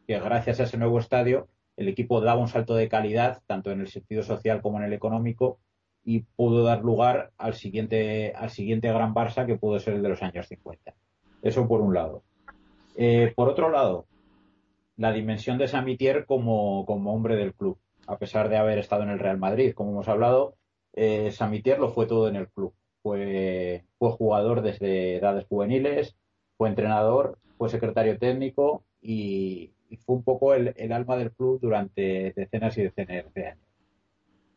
[0.06, 3.80] que gracias a ese nuevo estadio el equipo daba un salto de calidad, tanto en
[3.80, 5.58] el sentido social como en el económico,
[6.04, 10.08] y pudo dar lugar al siguiente, al siguiente gran Barça, que pudo ser el de
[10.08, 10.94] los años 50.
[11.42, 12.22] Eso por un lado.
[12.96, 14.06] Eh, por otro lado,
[14.96, 19.10] la dimensión de Samitier como, como hombre del club, a pesar de haber estado en
[19.10, 20.56] el Real Madrid, como hemos hablado,
[20.94, 22.74] eh, Samitier lo fue todo en el club.
[23.02, 26.16] Fue, fue jugador desde edades juveniles,
[26.56, 29.72] fue entrenador, fue secretario técnico y,
[30.06, 33.61] fue un poco el, alma del club durante decenas y decenas de años.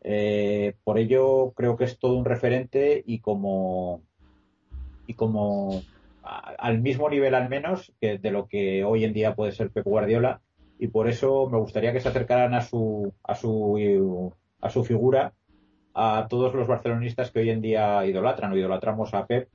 [0.07, 4.03] Eh, por ello creo que es todo un referente y como
[5.07, 5.81] y como
[6.21, 9.83] al mismo nivel al menos que de lo que hoy en día puede ser Pep
[9.83, 10.41] Guardiola
[10.77, 15.33] y por eso me gustaría que se acercaran a su a su a su figura
[15.95, 19.49] a todos los barcelonistas que hoy en día idolatran o idolatramos a Pep,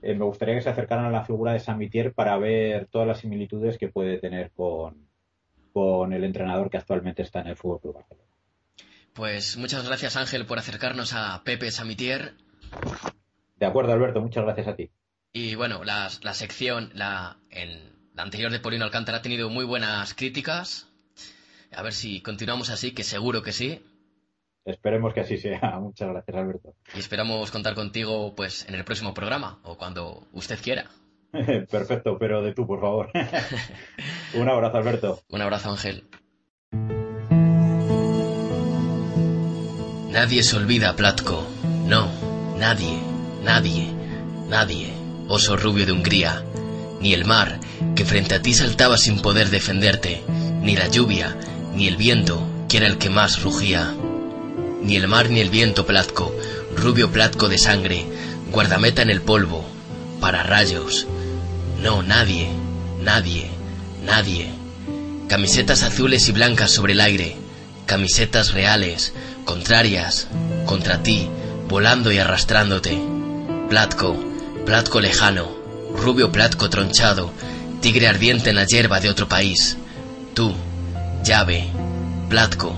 [0.00, 3.18] eh, me gustaría que se acercaran a la figura de Samitier para ver todas las
[3.18, 5.06] similitudes que puede tener con,
[5.72, 8.31] con el entrenador que actualmente está en el Fútbol Club Barcelona.
[9.14, 12.34] Pues muchas gracias Ángel por acercarnos a Pepe Samitier.
[13.56, 14.90] De acuerdo, Alberto, muchas gracias a ti.
[15.32, 17.38] Y bueno, la, sección, la,
[18.14, 20.88] la anterior de Polino Alcántara ha tenido muy buenas críticas.
[21.74, 23.82] A ver si continuamos así, que seguro que sí.
[24.64, 25.60] Esperemos que así sea.
[25.80, 26.74] Muchas gracias, Alberto.
[26.94, 30.90] Y esperamos contar contigo pues en el próximo programa o cuando usted quiera.
[31.70, 33.10] Perfecto, pero de tú, por favor.
[34.34, 35.20] Un abrazo, Alberto.
[35.28, 36.04] Un abrazo, Ángel.
[40.22, 41.44] Nadie se olvida, Platko.
[41.84, 42.08] No,
[42.56, 42.96] nadie,
[43.42, 43.88] nadie,
[44.48, 44.92] nadie.
[45.26, 46.44] Oso rubio de Hungría.
[47.00, 47.58] Ni el mar,
[47.96, 50.22] que frente a ti saltaba sin poder defenderte.
[50.62, 51.36] Ni la lluvia,
[51.74, 53.94] ni el viento, que era el que más rugía
[54.84, 56.32] ni el mar ni el viento platco,
[56.76, 58.06] rubio platco de sangre,
[58.52, 59.64] guardameta en el polvo,
[60.20, 61.08] para rayos.
[61.80, 62.48] No, nadie,
[63.02, 63.50] nadie,
[64.04, 64.50] nadie.
[65.28, 67.36] Camisetas azules y blancas sobre el aire,
[67.86, 69.12] camisetas reales,
[69.44, 70.28] contrarias,
[70.66, 71.28] contra ti,
[71.68, 73.00] volando y arrastrándote.
[73.68, 74.16] Platco,
[74.66, 75.48] platco lejano,
[75.96, 77.32] rubio platco tronchado,
[77.80, 79.76] tigre ardiente en la hierba de otro país.
[80.34, 80.54] Tú,
[81.24, 81.68] llave,
[82.28, 82.74] platco,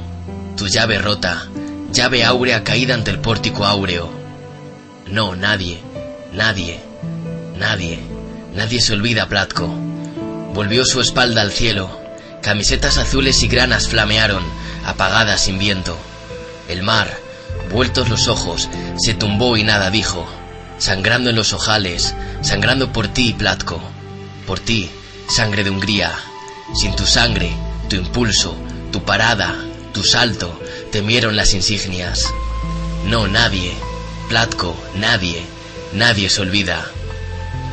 [0.56, 1.46] tu llave rota,
[1.92, 4.10] llave áurea caída ante el pórtico áureo.
[5.06, 5.80] No, nadie,
[6.32, 6.80] nadie,
[7.58, 8.00] nadie,
[8.54, 9.66] nadie se olvida Platco.
[10.54, 11.90] Volvió su espalda al cielo,
[12.42, 14.44] camisetas azules y granas flamearon,
[14.84, 15.96] apagadas sin viento.
[16.68, 17.18] El mar,
[17.70, 20.26] vueltos los ojos, se tumbó y nada dijo.
[20.78, 23.80] sangrando en los ojales, sangrando por ti, Platko,
[24.46, 24.90] por ti,
[25.28, 26.12] sangre de Hungría.
[26.74, 27.52] Sin tu sangre,
[27.88, 28.56] tu impulso,
[28.90, 29.54] tu parada,
[29.92, 32.32] tu salto, temieron las insignias.
[33.06, 33.72] No, nadie,
[34.28, 35.44] Platko, nadie,
[35.92, 36.84] nadie se olvida.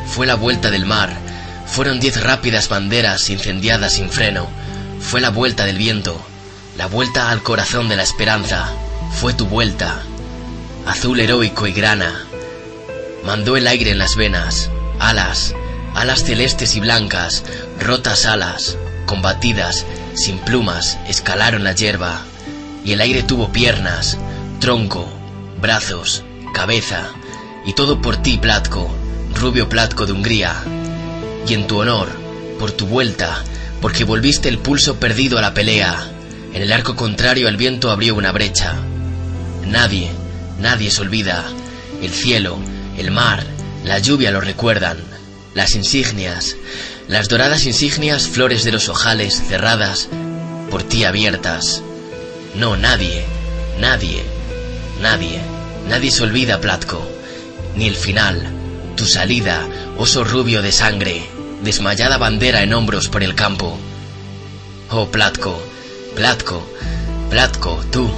[0.07, 1.17] Fue la vuelta del mar,
[1.65, 4.47] fueron diez rápidas banderas incendiadas sin freno,
[4.99, 6.21] fue la vuelta del viento,
[6.77, 8.71] la vuelta al corazón de la esperanza,
[9.11, 10.03] fue tu vuelta,
[10.85, 12.25] azul heroico y grana,
[13.25, 15.53] mandó el aire en las venas, alas,
[15.93, 17.43] alas celestes y blancas,
[17.79, 22.21] rotas alas, combatidas, sin plumas, escalaron la hierba,
[22.85, 24.17] y el aire tuvo piernas,
[24.59, 25.07] tronco,
[25.61, 27.09] brazos, cabeza,
[27.65, 28.89] y todo por ti, Platko,
[29.35, 30.55] rubio Platko de Hungría,
[31.47, 32.09] y en tu honor,
[32.59, 33.43] por tu vuelta,
[33.81, 36.10] porque volviste el pulso perdido a la pelea,
[36.53, 38.75] en el arco contrario el viento abrió una brecha.
[39.65, 40.11] Nadie,
[40.59, 41.45] nadie se olvida,
[42.01, 42.57] el cielo,
[42.97, 43.43] el mar,
[43.83, 44.97] la lluvia lo recuerdan,
[45.53, 46.55] las insignias,
[47.07, 50.09] las doradas insignias, flores de los ojales cerradas,
[50.69, 51.81] por ti abiertas.
[52.55, 53.25] No, nadie,
[53.79, 54.23] nadie,
[55.01, 55.39] nadie,
[55.87, 57.07] nadie se olvida, Platko,
[57.75, 58.51] ni el final,
[58.95, 61.23] tu salida, oso rubio de sangre,
[61.63, 63.77] desmayada bandera en hombros por el campo.
[64.89, 65.61] Oh, Platko,
[66.15, 66.61] Platko,
[67.29, 68.11] Platko, tú,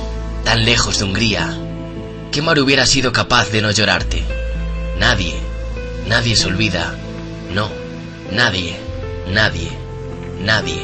[0.44, 1.56] tan lejos de Hungría.
[2.32, 4.24] ¿Qué mar hubiera sido capaz de no llorarte?
[4.98, 5.36] Nadie,
[6.08, 6.96] nadie se olvida.
[7.54, 7.70] No,
[8.32, 8.76] nadie,
[9.28, 9.70] nadie,
[10.40, 10.82] nadie.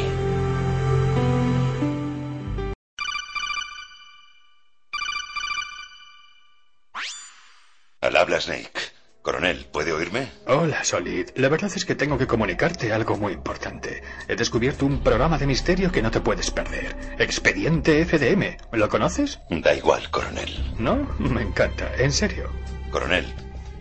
[8.02, 8.89] Al habla Snake.
[9.22, 10.32] Coronel, ¿puede oírme?
[10.48, 11.30] Hola, Solid.
[11.36, 14.02] La verdad es que tengo que comunicarte algo muy importante.
[14.30, 16.96] He descubierto un programa de misterio que no te puedes perder.
[17.20, 18.58] Expediente FDM.
[18.72, 19.40] ¿Lo conoces?
[19.50, 20.74] Da igual, coronel.
[20.80, 20.96] ¿No?
[21.20, 21.92] Me encanta.
[21.98, 22.50] En serio.
[22.92, 23.26] Coronel.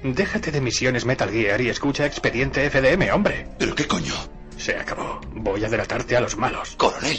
[0.03, 3.47] Déjate de misiones Metal Gear y escucha Expediente FDM, hombre.
[3.59, 4.15] ¿Pero qué coño?
[4.57, 5.21] Se acabó.
[5.33, 6.75] Voy a delatarte a los malos.
[6.77, 7.19] Coronel.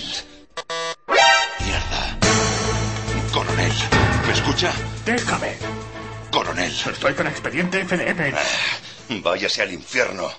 [1.66, 2.20] Mierda.
[3.34, 3.72] Coronel.
[4.28, 4.74] ¿Me escucha?
[5.06, 5.54] Déjame.
[6.32, 6.72] Coronel.
[6.72, 8.34] Estoy con Expediente FDM.
[8.36, 10.30] Ah, váyase al infierno.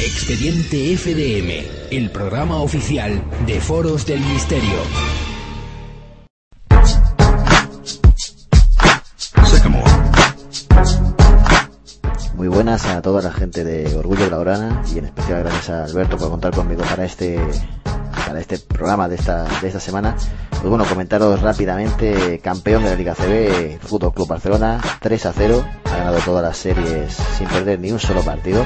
[0.00, 4.80] Expediente FDM, el programa oficial de Foros del Misterio.
[12.34, 16.16] Muy buenas a toda la gente de Orgullo Blaugrana y en especial gracias a Alberto
[16.16, 17.38] por contar conmigo para este
[18.30, 20.14] para este programa de esta de esta semana.
[20.50, 25.64] Pues bueno, comentaros rápidamente, campeón de la Liga CB, Fútbol Club Barcelona, 3 a 0,
[25.84, 28.64] ha ganado todas las series sin perder ni un solo partido.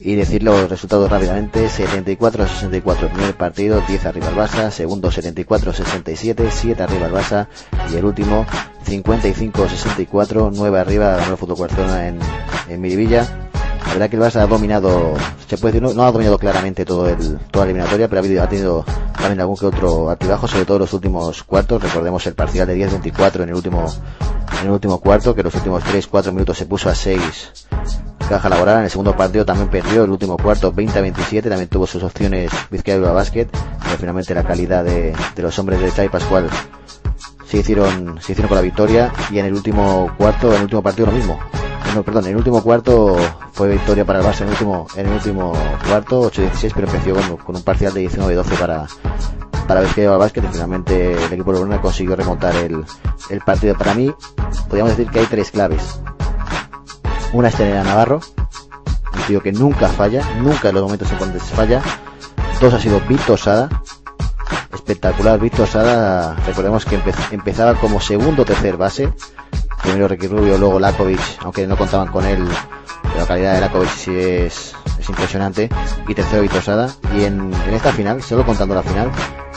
[0.00, 4.70] Y decir los resultados rápidamente, 74 a 64 el primer partido, 10 arriba el Barça,
[4.72, 7.46] segundo 74 a 67, 7 arriba el Barça
[7.92, 8.46] y el último
[8.82, 12.18] 55 a 64, 9 arriba el Fútbol Barcelona en,
[12.68, 13.45] en Miribilla.
[13.86, 15.14] La verdad que el Barça ha dominado,
[15.46, 18.42] se puede decir, no, ha dominado claramente todo el, toda la eliminatoria, pero ha, habido,
[18.42, 18.84] ha tenido
[19.16, 21.82] también algún que otro altibajo, sobre todo en los últimos cuartos.
[21.82, 23.86] Recordemos el parcial de 10-24 en el último,
[24.60, 27.68] en el último cuarto, que los últimos 3-4 minutos se puso a 6
[28.28, 28.78] Caja Laboral.
[28.78, 32.98] En el segundo partido también perdió el último cuarto 20-27, también tuvo sus opciones Vizcaya
[33.12, 33.46] Basket,
[33.82, 36.48] pero finalmente la calidad de, de los hombres de Chay Pascual
[37.46, 40.82] se hicieron, se hicieron con la victoria y en el último cuarto, en el último
[40.82, 41.38] partido lo mismo.
[41.96, 43.16] No, perdón, en el último cuarto
[43.52, 45.54] fue victoria para el Barça en el último, en el último
[45.88, 48.86] cuarto, 8-16, pero empezó con, con, un parcial de 19-12 para,
[49.66, 52.84] para Vizcaya Basket y finalmente el equipo de Lorena consiguió remontar el,
[53.30, 53.78] el partido.
[53.78, 54.12] Para mí,
[54.68, 55.98] podríamos decir que hay tres claves.
[57.32, 58.20] Una es tener a Navarro,
[59.14, 61.80] un tío que nunca falla, nunca en los momentos en donde se falla.
[62.60, 63.70] Dos ha sido Víctor Sada,
[64.70, 66.36] espectacular Víctor Sada.
[66.46, 69.14] Recordemos que empe empezaba como segundo tercer base.
[69.82, 72.46] Primero Ricky Rubio, luego Lakovic, aunque no contaban con él.
[73.16, 75.68] La calidad de Lakovic sí es, es impresionante.
[76.08, 76.90] Y tercero Víctor Sada.
[77.14, 79.10] Y en, en, esta final, solo contando la final,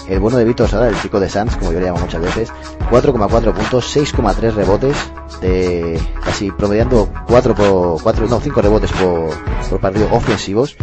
[0.07, 2.51] el bueno de Víctor Sada, el chico de Sanz, como yo le llamo muchas veces,
[2.89, 4.95] 4,4 puntos, 6,3 rebotes,
[5.41, 9.29] de casi promediando 4 por 4, no, 5 rebotes por,
[9.69, 10.75] por partido ofensivos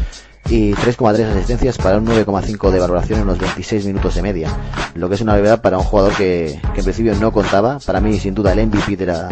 [0.48, 4.50] y 3,3 asistencias para un 9,5 de valoración en los 26 minutos de media.
[4.94, 7.78] Lo que es una novedad para un jugador que, que en principio no contaba.
[7.84, 9.28] Para mí, sin duda, el MVP de la,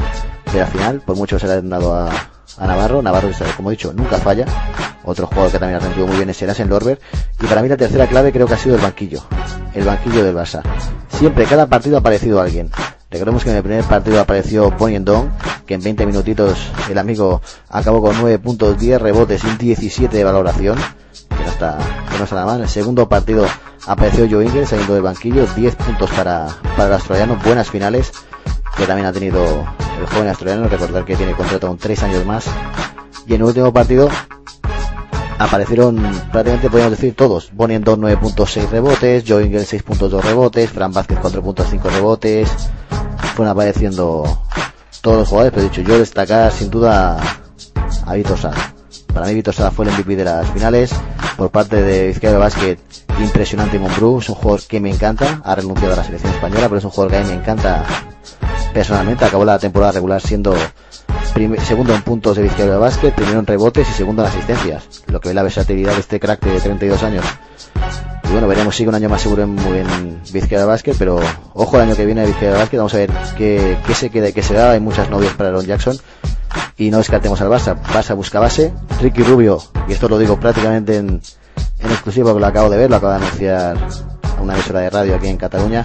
[0.53, 2.11] de la final, por mucho que se le ha dado a,
[2.59, 3.03] a Navarro.
[3.03, 4.47] Navarro, como he dicho, nunca falla.
[5.05, 6.99] Otro jugador que también ha rendido muy bien es Erasen Lorber.
[7.41, 9.23] Y para mí la tercera clave creo que ha sido el banquillo.
[9.75, 10.63] El banquillo del Barça.
[11.09, 12.71] Siempre, cada partido ha aparecido alguien.
[13.15, 15.29] Recordemos que en el primer partido apareció Bonnie Dong,
[15.67, 16.59] que en 20 minutitos
[16.91, 20.77] el amigo acabó con 9 puntos, 10 rebotes y 17 de valoración.
[21.29, 21.79] Que no está,
[22.19, 22.57] nada mal.
[22.57, 23.47] En el segundo partido
[23.87, 28.11] apareció Joe Ingles saliendo del banquillo, 10 puntos para, para el australiano, buenas finales,
[28.77, 32.47] que también ha tenido el joven australiano, recordar que tiene contrato un tres años más.
[33.29, 34.09] Y en el último partido
[35.39, 35.97] aparecieron
[36.33, 37.51] prácticamente podríamos decir todos.
[37.53, 42.51] Bonnie en 9.6 rebotes, Joe Ingles 6.2 rebotes, Fran Vázquez 4.5 rebotes.
[43.35, 44.25] Fueron apareciendo
[45.01, 47.19] todos los jugadores, pero dicho, yo destacar sin duda
[48.07, 48.75] a Vitor Sala.
[49.13, 50.93] Para mí Vitor Sala fue el MVP de las finales.
[51.37, 52.79] Por parte de Izquierdo Basket,
[53.21, 54.19] impresionante Monbrú.
[54.21, 55.41] Es un jugador que me encanta.
[55.45, 57.85] Ha renunciado a la selección española, pero es un jugador que a mí me encanta
[58.73, 59.25] personalmente.
[59.25, 60.55] Acabó la temporada regular siendo
[61.65, 65.03] segundo en puntos de Izquierdo Basket, primero en rebotes y segundo en asistencias.
[65.09, 67.25] Lo que ve la versatilidad de este crack de 32 años.
[68.25, 71.21] Y bueno, veremos sigue un año más seguro en, en Vizquera Basket, pero
[71.53, 74.29] ojo el año que viene de Vizquera Basket, vamos a ver qué, qué se queda
[74.29, 74.73] y qué se da.
[74.73, 75.99] Hay muchas novias para Aaron Jackson
[76.77, 77.77] y no descartemos al Barça.
[77.77, 78.73] Barça busca base.
[79.01, 81.21] Ricky Rubio, y esto lo digo prácticamente en,
[81.81, 83.77] exclusiva porque lo acabo de ver, lo acaba de anunciar
[84.39, 85.85] a una emisora de radio aquí en Cataluña,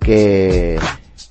[0.00, 0.80] que,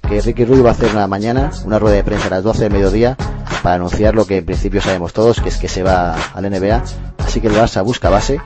[0.07, 2.63] que Ricky Rubio va a hacer una mañana una rueda de prensa a las 12
[2.63, 3.17] de mediodía
[3.61, 6.83] para anunciar lo que en principio sabemos todos, que es que se va al NBA.
[7.25, 8.39] Así que el Barça busca base.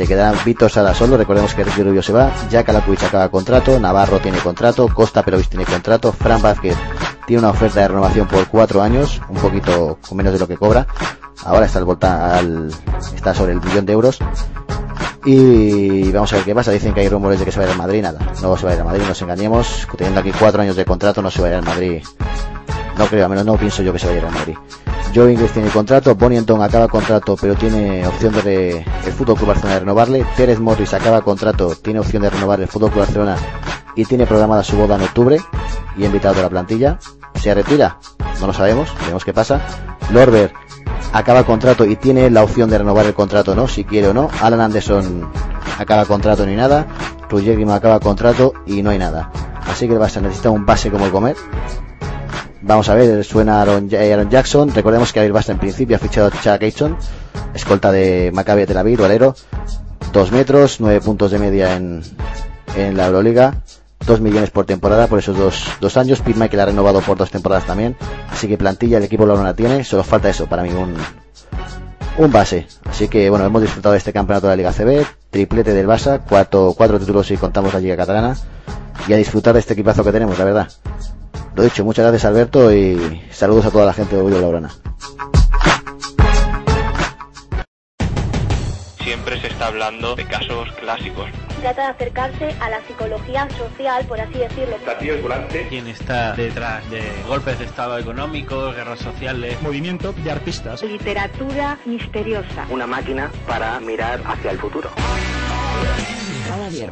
[0.00, 3.78] Se quedarán Vito Sala solo, recordemos que Ricky Rubio se va, Jack Alacuich acaba contrato,
[3.78, 6.74] Navarro tiene contrato, Costa Perovis tiene contrato, Fran Vázquez
[7.26, 10.86] tiene una oferta de renovación por cuatro años, un poquito menos de lo que cobra.
[11.44, 11.80] Ahora está,
[12.38, 12.72] al,
[13.14, 14.20] está sobre el millón de euros.
[15.26, 16.70] Y vamos a ver qué pasa.
[16.70, 18.00] Dicen que hay rumores de que se va a ir al Madrid.
[18.00, 19.86] Nada, no se va a ir al Madrid, nos engañemos.
[19.98, 22.02] Teniendo aquí cuatro años de contrato, no se va a ir al Madrid.
[22.96, 24.56] No creo, a menos no pienso yo que se va a ir al Madrid.
[25.14, 29.74] Joe Ingles tiene contrato, Bonington acaba contrato, pero tiene opción de el Fútbol Club Barcelona
[29.74, 30.26] de renovarle.
[30.36, 33.36] Pérez Morris acaba contrato, tiene opción de renovar el Fútbol Club Barcelona
[33.96, 35.40] y tiene programada su boda en octubre
[35.96, 36.98] y invitado a la plantilla.
[37.34, 37.98] ¿Se retira?
[38.40, 39.60] No lo sabemos, veremos qué pasa.
[40.12, 40.52] Lorber
[41.12, 43.66] acaba contrato y tiene la opción de renovar el contrato, ¿no?
[43.66, 44.30] Si quiere o no.
[44.40, 45.28] Alan Anderson
[45.78, 46.86] acaba contrato ni nada.
[47.28, 49.30] Grima acaba contrato y no hay nada.
[49.68, 51.36] Así que el Barça necesita un base como el comer
[52.70, 54.72] Vamos a ver, suena Aaron, Aaron Jackson.
[54.72, 56.96] Recordemos que Basta en principio ha fichado a Aitson,
[57.52, 59.34] escolta de Maccabi Tel Aviv, alero.
[60.12, 62.00] Dos metros, nueve puntos de media en,
[62.76, 63.56] en la Euroliga.
[64.06, 66.20] Dos millones por temporada por esos dos, dos años.
[66.20, 67.96] Pete Michael ha renovado por dos temporadas también.
[68.30, 69.82] Así que plantilla el equipo la tiene.
[69.82, 70.94] Solo falta eso para mí, un,
[72.18, 72.68] un base.
[72.84, 75.04] Así que bueno, hemos disfrutado de este campeonato de la Liga CB.
[75.30, 76.20] Triplete del Barça.
[76.20, 78.36] Cuatro, cuatro títulos si contamos la Liga Catalana.
[79.08, 80.68] Y a disfrutar de este equipazo que tenemos, la verdad.
[81.54, 84.70] Lo dicho, muchas gracias Alberto y saludos a toda la gente de Orgullo Laurana.
[89.02, 91.28] Siempre se está hablando de casos clásicos.
[91.60, 94.76] Trata de acercarse a la psicología social, por así decirlo.
[94.76, 95.66] Platillos volante.
[95.68, 99.60] ¿Quién está detrás de golpes de estado económicos, guerras sociales?
[99.60, 100.82] Movimiento de artistas.
[100.82, 102.66] Literatura misteriosa.
[102.70, 104.90] Una máquina para mirar hacia el futuro.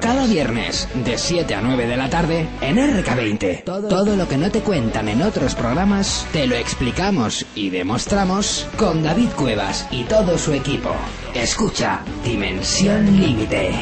[0.00, 3.64] Cada viernes, de 7 a 9 de la tarde, en RK20.
[3.64, 9.02] Todo lo que no te cuentan en otros programas, te lo explicamos y demostramos con
[9.02, 10.94] David Cuevas y todo su equipo.
[11.34, 13.72] Escucha Dimensión Límite.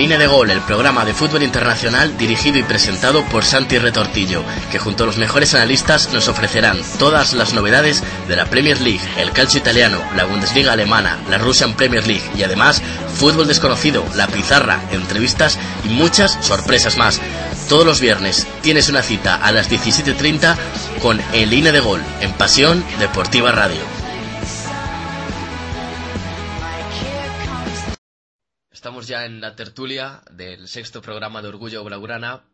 [0.00, 4.42] Línea de Gol, el programa de fútbol internacional dirigido y presentado por Santi Retortillo,
[4.72, 9.06] que junto a los mejores analistas nos ofrecerán todas las novedades de la Premier League,
[9.18, 12.80] el calcio italiano, la Bundesliga alemana, la Russian Premier League y además
[13.14, 17.20] fútbol desconocido, la pizarra, entrevistas y muchas sorpresas más.
[17.68, 20.56] Todos los viernes tienes una cita a las 17.30
[21.02, 23.99] con En Línea de Gol, en Pasión Deportiva Radio.
[28.80, 32.44] Estamos ya en la tertulia del sexto programa de Orgullo Blaugrana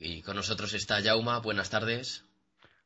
[0.00, 1.38] y con nosotros está Jauma.
[1.38, 2.24] Buenas tardes.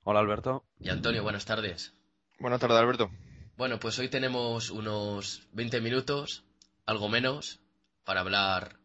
[0.02, 0.66] Hola Alberto.
[0.78, 1.94] Y Antonio, buenas tardes.
[2.38, 3.10] Buenas tardes Alberto.
[3.56, 6.44] Bueno, pues hoy tenemos unos 20 minutos,
[6.84, 7.58] algo menos,
[8.04, 8.76] para hablar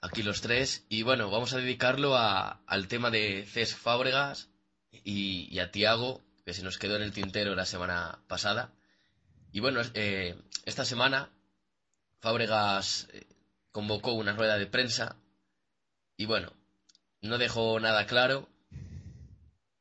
[0.00, 0.86] aquí los tres.
[0.88, 4.48] Y bueno, vamos a dedicarlo al tema de Cesc Fábregas
[4.92, 8.72] y, a Tiago, que se nos quedó en el tintero la semana pasada.
[9.50, 11.32] Y bueno, eh, esta semana
[12.20, 13.26] Fábregas eh,
[13.70, 15.16] convocó una rueda de prensa
[16.16, 16.52] y bueno,
[17.22, 18.48] no dejó nada claro.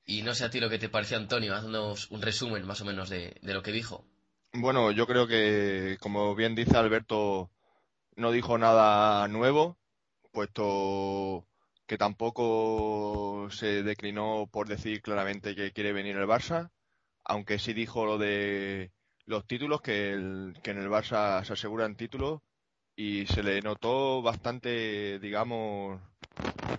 [0.06, 2.86] Y no sé a ti lo que te pareció, Antonio, haznos un resumen más o
[2.86, 4.06] menos de, lo que dijo.
[4.54, 7.52] Bueno, yo creo que, como bien dice Alberto,
[8.16, 9.78] no dijo nada nuevo,
[10.32, 11.46] puesto
[11.88, 16.70] que tampoco se declinó por decir claramente que quiere venir el Barça,
[17.26, 18.92] aunque sí dijo lo de
[19.28, 22.42] los títulos, que, que en el Barça se aseguran títulos
[22.96, 26.02] y se le notó bastante, digamos,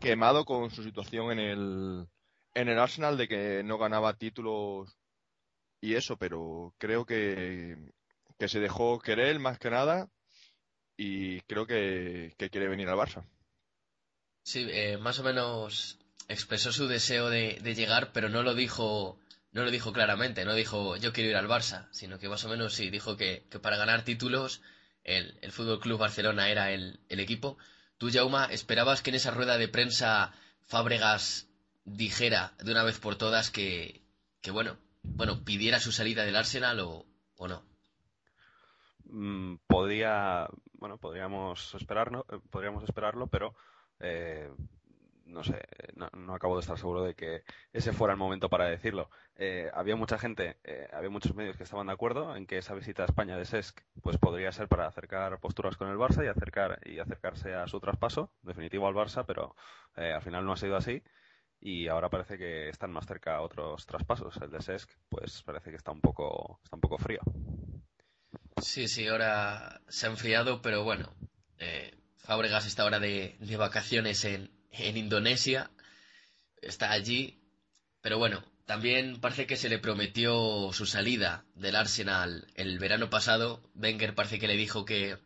[0.00, 2.08] quemado con su situación en el,
[2.54, 4.98] en el Arsenal de que no ganaba títulos
[5.80, 7.76] y eso, pero creo que,
[8.38, 10.08] que se dejó querer más que nada
[10.96, 13.24] y creo que, que quiere venir al Barça.
[14.42, 19.18] Sí, eh, más o menos expresó su deseo de, de, llegar, pero no lo dijo,
[19.52, 22.48] no lo dijo claramente, no dijo yo quiero ir al Barça, sino que más o
[22.48, 24.62] menos sí dijo que, que para ganar títulos
[25.04, 27.56] el, el Fútbol Club Barcelona era el, el equipo.
[27.96, 30.32] Tú, Jauma, ¿esperabas que en esa rueda de prensa
[30.66, 31.48] Fábregas
[31.84, 34.02] dijera de una vez por todas que,
[34.42, 37.64] que bueno, bueno, pidiera su salida del Arsenal o, o no?
[39.04, 43.54] Mm, podría, bueno, podríamos esperarlo, eh, podríamos esperarlo, pero
[44.00, 44.50] eh,
[45.28, 45.62] no sé,
[45.94, 49.10] no, acabo de estar seguro de que ese fuera el momento para decirlo.
[49.36, 52.74] Eh, había mucha gente, eh, había muchos medios que estaban de acuerdo en que esa
[52.74, 56.28] visita a España de SESC pues podría ser para acercar posturas con el Barça y
[56.28, 59.54] acercar y acercarse a su traspaso definitivo al Barça, pero
[59.96, 61.02] eh, al final no ha sido así
[61.60, 64.36] y ahora parece que están más cerca otros traspasos.
[64.38, 67.20] El de SESC pues parece que está un poco está un poco frío.
[68.60, 71.14] Sí, sí, ahora se ha enfriado, pero bueno,
[72.16, 75.70] Fábregas está ahora de, de vacaciones en, en Indonesia,
[76.62, 77.38] está allí,
[78.00, 83.62] pero bueno, también parece que se le prometió su salida del Arsenal el verano pasado.
[83.74, 85.16] Wenger parece que le dijo que,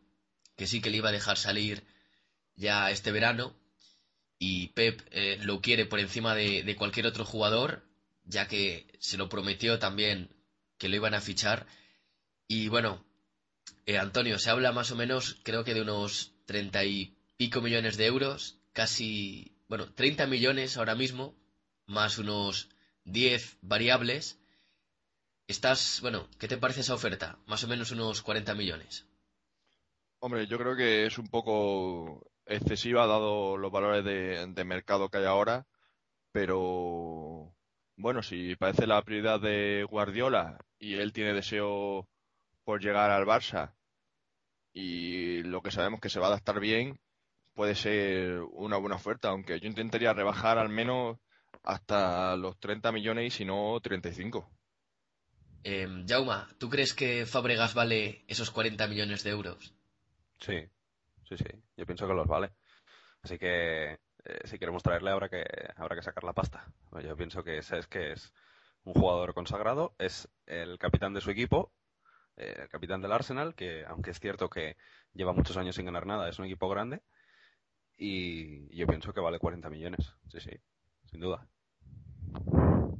[0.56, 1.82] que sí que le iba a dejar salir
[2.54, 3.56] ya este verano.
[4.38, 7.84] Y Pep eh, lo quiere por encima de, de, cualquier otro jugador,
[8.24, 10.30] ya que se lo prometió también
[10.78, 11.66] que lo iban a fichar.
[12.46, 13.04] Y bueno,
[13.86, 17.96] eh, Antonio, se habla más o menos, creo que de unos treinta y pico millones
[17.96, 21.34] de euros casi, bueno, 30 millones ahora mismo,
[21.86, 22.68] más unos
[23.04, 24.38] 10 variables.
[25.46, 27.38] Estás, bueno, ¿qué te parece esa oferta?
[27.46, 29.06] Más o menos unos 40 millones.
[30.20, 35.18] Hombre, yo creo que es un poco excesiva dado los valores de, de mercado que
[35.18, 35.66] hay ahora,
[36.32, 37.54] pero
[37.96, 42.08] bueno, si parece la prioridad de Guardiola y él tiene deseo
[42.64, 43.74] por llegar al Barça
[44.72, 46.98] y lo que sabemos que se va a adaptar bien,
[47.54, 51.18] puede ser una buena oferta, aunque yo intentaría rebajar al menos
[51.62, 54.50] hasta los 30 millones y si no 35.
[55.64, 59.74] Eh, Jauma, ¿tú crees que Fabregas vale esos 40 millones de euros?
[60.40, 60.66] Sí,
[61.28, 62.50] sí, sí, yo pienso que los vale.
[63.22, 63.92] Así que
[64.24, 65.44] eh, si queremos traerle habrá que,
[65.76, 66.66] habrá que sacar la pasta.
[67.04, 68.32] Yo pienso que es que es
[68.84, 71.72] un jugador consagrado, es el capitán de su equipo,
[72.36, 74.76] eh, el capitán del Arsenal, que aunque es cierto que
[75.12, 77.02] lleva muchos años sin ganar nada, es un equipo grande,
[77.96, 80.12] y yo pienso que vale 40 millones.
[80.30, 80.50] Sí, sí,
[81.10, 81.46] sin duda.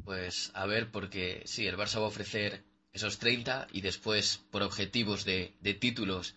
[0.04, 4.62] Pues a ver, porque sí, el Barça va a ofrecer esos 30 y después, por
[4.62, 6.34] objetivos de, de títulos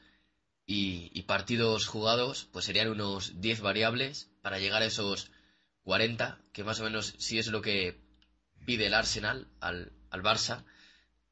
[0.65, 5.31] y, partidos jugados, pues serían unos 10 variables para llegar a esos
[5.83, 7.99] 40, que más o menos sí es lo que
[8.65, 10.65] pide el Arsenal al, al Barça,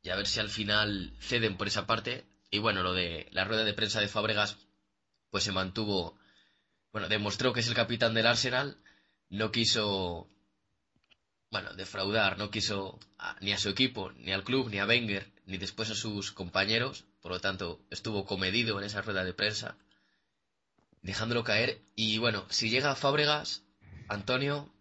[0.02, 2.26] y a ver si al final ceden por esa parte.
[2.52, 4.58] Y bueno, lo de la rueda de prensa de Fábregas,
[5.32, 6.16] pues se mantuvo
[6.94, 8.78] bueno, demostró que es el capitán del Arsenal,
[9.30, 10.28] no quiso,
[11.50, 13.00] bueno, defraudar, no quiso
[13.42, 17.06] ni a su equipo, ni al club, ni a Wenger, ni después a sus compañeros,
[17.20, 19.76] por lo tanto, estuvo comedido en esa rueda de prensa,
[21.02, 21.82] dejándolo caer.
[21.96, 23.64] Y bueno, si llega Fábregas,
[24.08, 24.72] Antonio,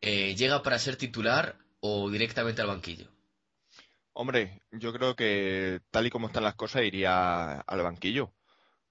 [0.00, 3.06] eh, ¿llega para ser titular o directamente al banquillo?
[4.12, 8.32] Hombre, yo creo que tal y como están las cosas iría al banquillo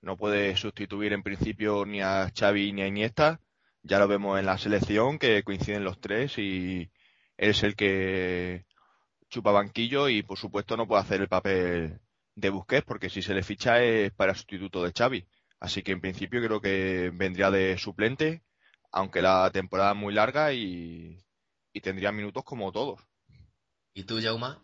[0.08, 3.42] no puede sustituir en principio ni a Xavi ni a Iniesta.
[3.84, 6.90] Ya lo vemos en la selección que coinciden los tres y
[7.36, 8.66] es el que
[9.30, 12.00] chupa banquillo y por supuesto no puede hacer el papel
[12.36, 15.28] de Busquets porque si se le ficha es para sustituto de Xavi.
[15.60, 18.44] Así que en principio creo que vendría de suplente,
[18.94, 21.22] aunque la temporada es muy larga y,
[21.74, 23.02] y tendría minutos como todos.
[23.94, 24.64] ¿Y tú, Jauma?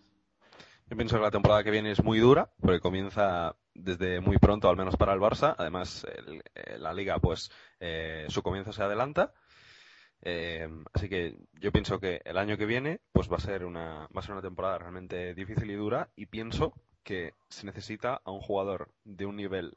[0.88, 4.70] Yo pienso que la temporada que viene es muy dura, porque comienza desde muy pronto,
[4.70, 5.56] al menos para el Barça.
[5.58, 6.44] Además, el,
[6.82, 9.34] la liga, pues, eh, su comienzo se adelanta.
[10.22, 14.08] Eh, así que yo pienso que el año que viene, pues va a ser una,
[14.16, 16.10] va a ser una temporada realmente difícil y dura.
[16.16, 19.76] Y pienso que se necesita a un jugador de un nivel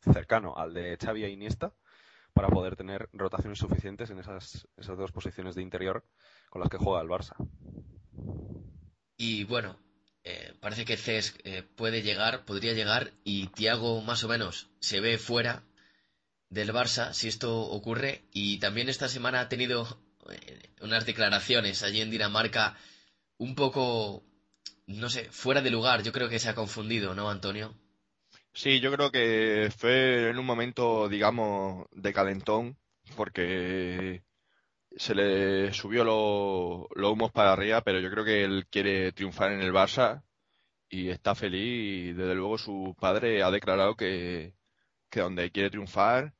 [0.00, 1.72] cercano al de Xavi e Iniesta
[2.32, 6.04] para poder tener rotaciones suficientes en esas, esas dos posiciones de interior
[6.50, 7.34] con las que juega el Barça.
[9.16, 9.78] Y bueno,
[10.28, 14.98] eh, parece que Cesc eh, puede llegar, podría llegar, y Thiago más o menos se
[14.98, 15.62] ve fuera
[16.50, 18.22] del Barça si esto ocurre.
[18.32, 19.86] Y también esta semana ha tenido
[20.28, 22.76] eh, unas declaraciones allí en Dinamarca
[23.38, 24.24] un poco,
[24.88, 26.02] no sé, fuera de lugar.
[26.02, 27.72] Yo creo que se ha confundido, ¿no, Antonio?
[28.52, 32.76] Sí, yo creo que fue en un momento, digamos, de calentón,
[33.14, 34.24] porque
[34.96, 39.52] se le subió los lo humos para arriba, pero yo creo que él quiere triunfar
[39.52, 40.22] en el Barça
[40.88, 44.54] y está feliz y desde luego su padre ha declarado que,
[45.10, 46.34] que donde quiere triunfar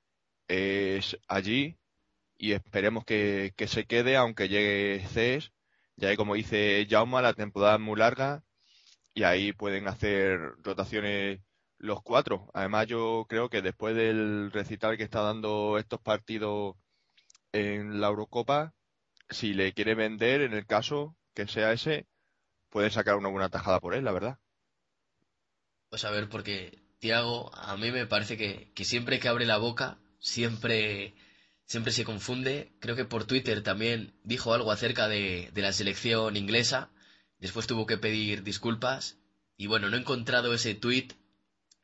[0.48, 1.78] es allí
[2.38, 5.52] y esperemos que, que se quede aunque llegue CES,
[5.96, 8.44] ya que como dice Jauma la temporada es muy larga
[9.14, 11.40] y ahí pueden hacer rotaciones
[11.78, 12.50] los cuatro.
[12.54, 16.76] Además yo creo que después del recital que está dando estos partidos
[17.57, 18.74] en la Eurocopa,
[19.30, 22.07] si le quiere vender, en el caso que sea ese,
[22.70, 24.38] puede sacar una buena tajada por él, la verdad.
[25.88, 29.59] Pues a ver, porque Tiago, a mí me parece que, que siempre que abre la
[29.59, 31.14] boca, siempre,
[31.64, 32.72] siempre se confunde.
[32.80, 36.90] Creo que por Twitter también dijo algo acerca de, de la selección inglesa.
[37.38, 39.18] Después tuvo que pedir disculpas.
[39.57, 41.09] Y bueno, no he encontrado ese tweet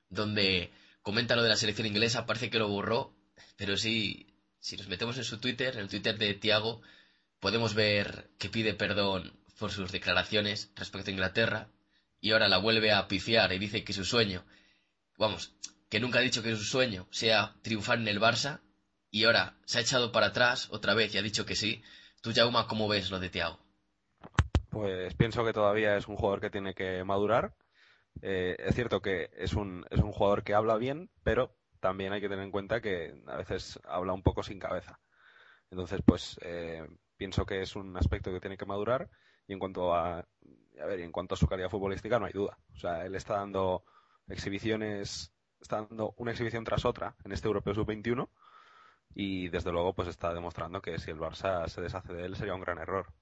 [0.08, 2.26] donde comenta lo de la selección inglesa.
[2.26, 3.14] Parece que lo borró.
[3.56, 4.31] Pero sí,
[4.62, 6.80] si nos metemos en su Twitter, en el Twitter de Tiago,
[7.40, 11.68] podemos ver que pide perdón por sus declaraciones respecto a Inglaterra
[12.20, 14.44] y ahora la vuelve a pifiar y dice que su sueño,
[15.18, 15.52] vamos,
[15.90, 18.60] que nunca ha dicho que su sueño sea triunfar en el Barça
[19.10, 21.82] y ahora se ha echado para atrás otra vez y ha dicho que sí.
[22.22, 23.58] Tú, Jauma, ¿cómo ves lo de Tiago?
[24.70, 27.56] Pues pienso que todavía es un jugador que tiene que madurar.
[28.20, 31.52] Eh, es cierto que es un, es un jugador que habla bien, pero
[31.82, 35.00] también hay que tener en cuenta que a veces habla un poco sin cabeza.
[35.68, 39.10] Entonces, pues eh, pienso que es un aspecto que tiene que madurar
[39.48, 42.56] y en cuanto a, a ver, en cuanto a su calidad futbolística no hay duda.
[42.76, 43.84] O sea, él está dando
[44.28, 48.28] exhibiciones, está dando una exhibición tras otra en este Europeo Sub-21
[49.16, 52.54] y desde luego pues está demostrando que si el Barça se deshace de él sería
[52.54, 53.12] un gran error.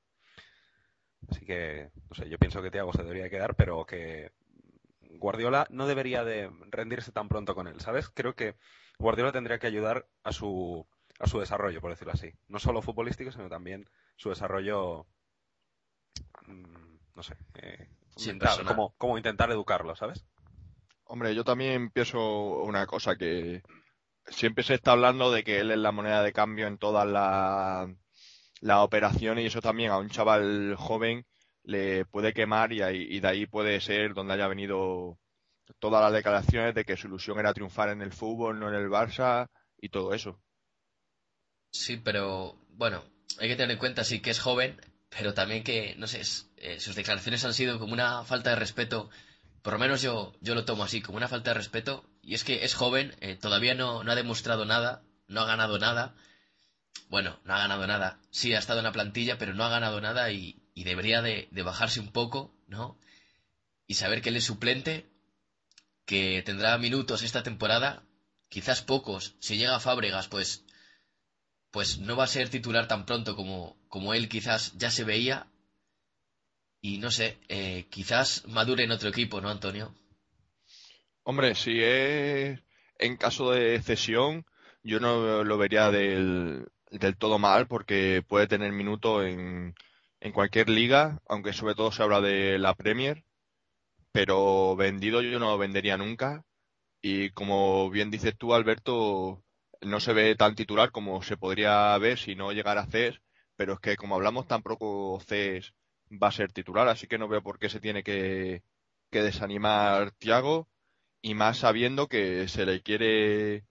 [1.31, 4.33] Así que, no sé, yo pienso que Thiago se debería quedar, pero que
[5.21, 8.09] Guardiola no debería de rendirse tan pronto con él, ¿sabes?
[8.09, 8.57] Creo que
[8.99, 10.87] Guardiola tendría que ayudar a su,
[11.19, 12.33] a su desarrollo, por decirlo así.
[12.49, 15.07] No solo futbolístico, sino también su desarrollo,
[16.47, 17.87] mm, no sé, eh,
[18.27, 20.25] mental, como, como intentar educarlo, ¿sabes?
[21.05, 23.63] Hombre, yo también pienso una cosa que
[24.27, 27.91] siempre se está hablando de que él es la moneda de cambio en todas las
[28.61, 31.27] la operaciones y eso también a un chaval joven
[31.65, 35.19] le puede quemar y, y de ahí puede ser donde haya venido
[35.79, 38.89] todas las declaraciones de que su ilusión era triunfar en el fútbol, no en el
[38.89, 39.49] Barça
[39.81, 40.41] y todo eso.
[41.71, 43.05] Sí, pero bueno,
[43.39, 46.23] hay que tener en cuenta sí que es joven, pero también que, no sé,
[46.57, 49.11] eh, sus declaraciones han sido como una falta de respeto,
[49.63, 52.45] por lo menos yo, yo lo tomo así, como una falta de respeto, y es
[52.45, 56.15] que es joven, eh, todavía no, no ha demostrado nada, no ha ganado nada,
[57.09, 60.01] bueno, no ha ganado nada, sí ha estado en la plantilla, pero no ha ganado
[60.01, 62.99] nada y, y debería de, de, bajarse un poco, ¿no?
[63.87, 65.07] Y saber que él es suplente,
[66.05, 68.03] que tendrá minutos esta temporada,
[68.49, 69.37] quizás pocos.
[69.41, 70.65] Si llega a Fábregas, pues,
[71.71, 75.47] pues no va a ser titular tan pronto como, como él quizás ya se veía.
[76.81, 79.95] Y no sé, eh, quizás madure en otro equipo, ¿no, Antonio?
[81.23, 82.59] Hombre, si es
[82.99, 84.47] en caso de cesión,
[84.83, 89.75] yo no lo vería del, del todo mal porque puede tener minutos en,
[90.21, 93.25] en cualquier liga, aunque sobre todo se habla de la Premier,
[94.13, 96.45] pero vendido yo no vendería nunca.
[97.03, 99.43] Y como bien dices tú, Alberto,
[99.81, 103.21] no se ve tan titular como se podría ver si no llegara a CES,
[103.57, 105.73] pero es que como hablamos tampoco CES
[106.11, 108.63] va a ser titular, así que no veo por qué se tiene que,
[109.11, 110.69] que desanimar Tiago,
[111.23, 113.65] y más sabiendo que se le quiere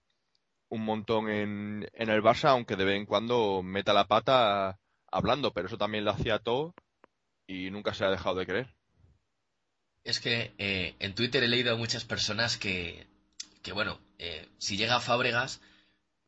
[0.68, 4.78] un montón en, en el Barça, aunque de vez en cuando meta la pata
[5.10, 6.74] hablando, pero eso también lo hacía todo
[7.46, 8.74] y nunca se ha dejado de creer.
[10.04, 13.06] Es que eh, en Twitter he leído a muchas personas que,
[13.62, 15.60] que bueno, eh, si llega a Fábregas,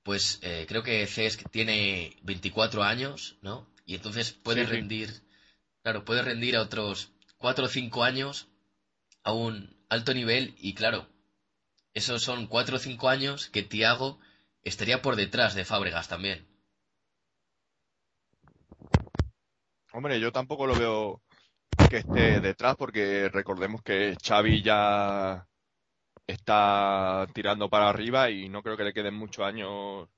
[0.02, 3.66] pues eh, creo que Cesc tiene 24 años, ¿no?
[3.86, 5.22] Y entonces puede sí, rendir, sí.
[5.82, 8.48] claro, puede rendir a otros 4 o 5 años
[9.22, 11.08] a un alto nivel y claro,
[11.94, 14.18] esos son 4 o 5 años que Tiago
[14.62, 16.51] estaría por detrás de Fábregas también.
[19.94, 21.22] Hombre, yo tampoco lo veo
[21.88, 25.46] que esté detrás porque recordemos que Xavi ya
[26.26, 30.08] está tirando para arriba y no creo que le queden muchos años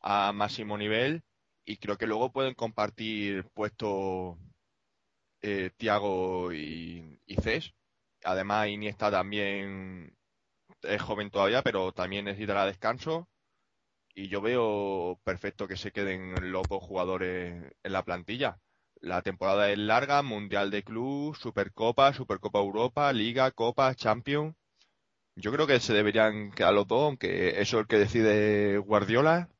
[0.00, 1.22] a máximo nivel
[1.64, 4.38] y creo que luego pueden compartir puesto
[5.42, 7.74] eh, Tiago y, Cés.
[8.24, 10.16] Además, Iniesta también
[10.82, 13.28] es joven todavía, pero también necesitará descanso.
[14.14, 18.58] Y yo veo perfecto que se queden los dos jugadores en la plantilla.
[19.00, 24.54] La temporada es larga, Mundial de Club, Supercopa, Supercopa Europa, Liga, Copa, Champions.
[25.36, 29.50] Yo creo que se deberían quedar los dos, aunque eso es el que decide Guardiola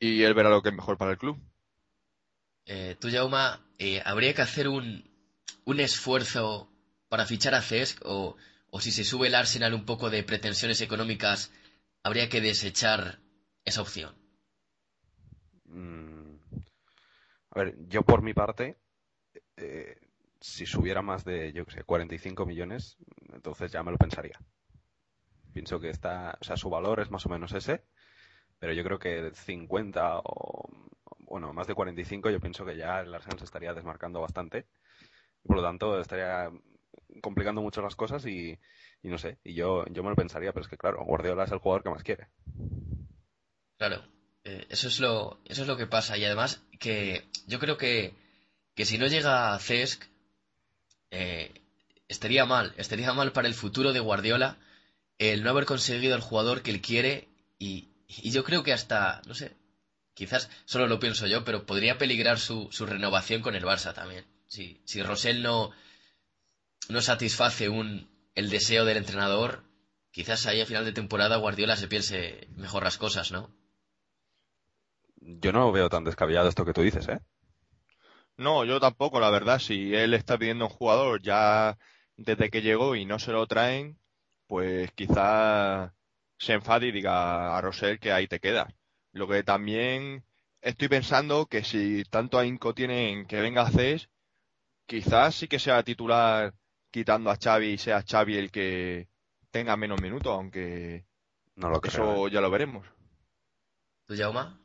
[0.00, 1.38] y él verá lo que es mejor para el club.
[2.66, 5.10] eh, tú, Jauma, eh, ¿habría que hacer un,
[5.64, 6.70] un esfuerzo
[7.08, 8.36] para fichar a Cesc o,
[8.70, 11.50] o si se sube el Arsenal un poco de pretensiones económicas,
[12.02, 13.20] habría que desechar
[13.64, 14.14] esa opción?
[15.68, 16.07] Mm,
[17.50, 18.78] a ver, yo por mi parte,
[19.56, 19.96] eh,
[20.40, 22.96] si subiera más de, yo qué sé, 45 millones,
[23.32, 24.38] entonces ya me lo pensaría.
[25.52, 27.82] Pienso que está, o sea, su valor es más o menos ese,
[28.58, 30.68] pero yo creo que 50 o,
[31.20, 34.66] bueno, más de 45, yo pienso que ya el Arsenal se estaría desmarcando bastante.
[35.44, 36.50] Por lo tanto, estaría
[37.22, 38.58] complicando mucho las cosas y,
[39.02, 41.52] y no sé, y yo, yo me lo pensaría, pero es que claro, Guardiola es
[41.52, 42.28] el jugador que más quiere.
[43.78, 44.02] Claro,
[44.48, 48.14] eh, eso es lo eso es lo que pasa y además que yo creo que,
[48.74, 50.04] que si no llega a Cesc
[51.10, 51.52] eh,
[52.08, 54.56] estaría mal, estaría mal para el futuro de Guardiola
[55.18, 57.28] el no haber conseguido el jugador que él quiere
[57.58, 59.56] y, y yo creo que hasta, no sé,
[60.14, 64.24] quizás solo lo pienso yo, pero podría peligrar su, su renovación con el Barça también.
[64.46, 65.72] Si, si Rosell no,
[66.88, 69.64] no satisface un, el deseo del entrenador,
[70.12, 73.50] quizás ahí a final de temporada Guardiola se piense mejor las cosas, ¿no?
[75.20, 77.20] Yo no veo tan descabellado esto que tú dices, ¿eh?
[78.36, 79.58] No, yo tampoco, la verdad.
[79.58, 81.76] Si él está pidiendo un jugador ya
[82.16, 83.98] desde que llegó y no se lo traen,
[84.46, 85.92] pues quizá
[86.38, 88.68] se enfade y diga a Rosell que ahí te queda.
[89.12, 90.24] Lo que también
[90.60, 94.08] estoy pensando que si tanto ahínco tienen que venga a CES,
[94.86, 96.54] quizás sí que sea titular
[96.90, 99.08] quitando a Xavi y sea Xavi el que
[99.50, 101.04] tenga menos minutos, aunque
[101.56, 102.30] no lo eso creo, ¿eh?
[102.30, 102.86] ya lo veremos.
[104.06, 104.60] ¿Tú, Jauma?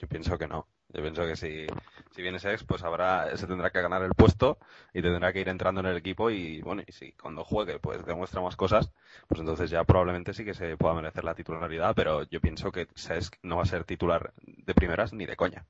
[0.00, 0.66] Yo pienso que no.
[0.88, 1.66] Yo pienso que si,
[2.10, 4.58] si viene Sex, pues habrá, se tendrá que ganar el puesto
[4.94, 8.04] y tendrá que ir entrando en el equipo y bueno, y si cuando juegue pues
[8.06, 8.90] demuestra más cosas,
[9.28, 12.88] pues entonces ya probablemente sí que se pueda merecer la titularidad, pero yo pienso que
[12.94, 15.66] Sesk no va a ser titular de primeras ni de coña.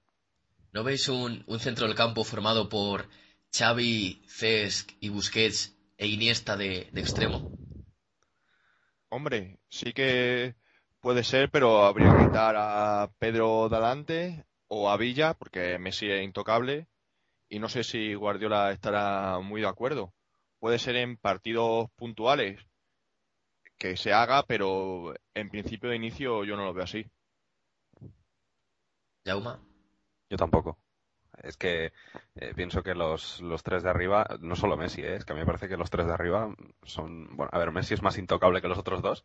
[0.72, 3.08] ¿No veis un, un centro del campo formado por
[3.52, 7.50] Xavi, Cesc y Busquets e Iniesta de, de extremo?
[9.08, 10.54] Hombre, sí que
[11.00, 16.22] puede ser, pero habría que quitar a Pedro Dalante o a Villa, porque Messi es
[16.22, 16.86] intocable,
[17.48, 20.14] y no sé si Guardiola estará muy de acuerdo.
[20.58, 22.60] Puede ser en partidos puntuales
[23.78, 27.10] que se haga, pero en principio de inicio yo no lo veo así.
[29.24, 29.60] ¿Jauma?
[30.28, 30.78] Yo tampoco.
[31.42, 31.92] Es que
[32.34, 35.34] eh, pienso que los, los tres de arriba, no solo Messi, eh, es que a
[35.34, 38.18] mí me parece que los tres de arriba son, bueno, a ver, Messi es más
[38.18, 39.24] intocable que los otros dos,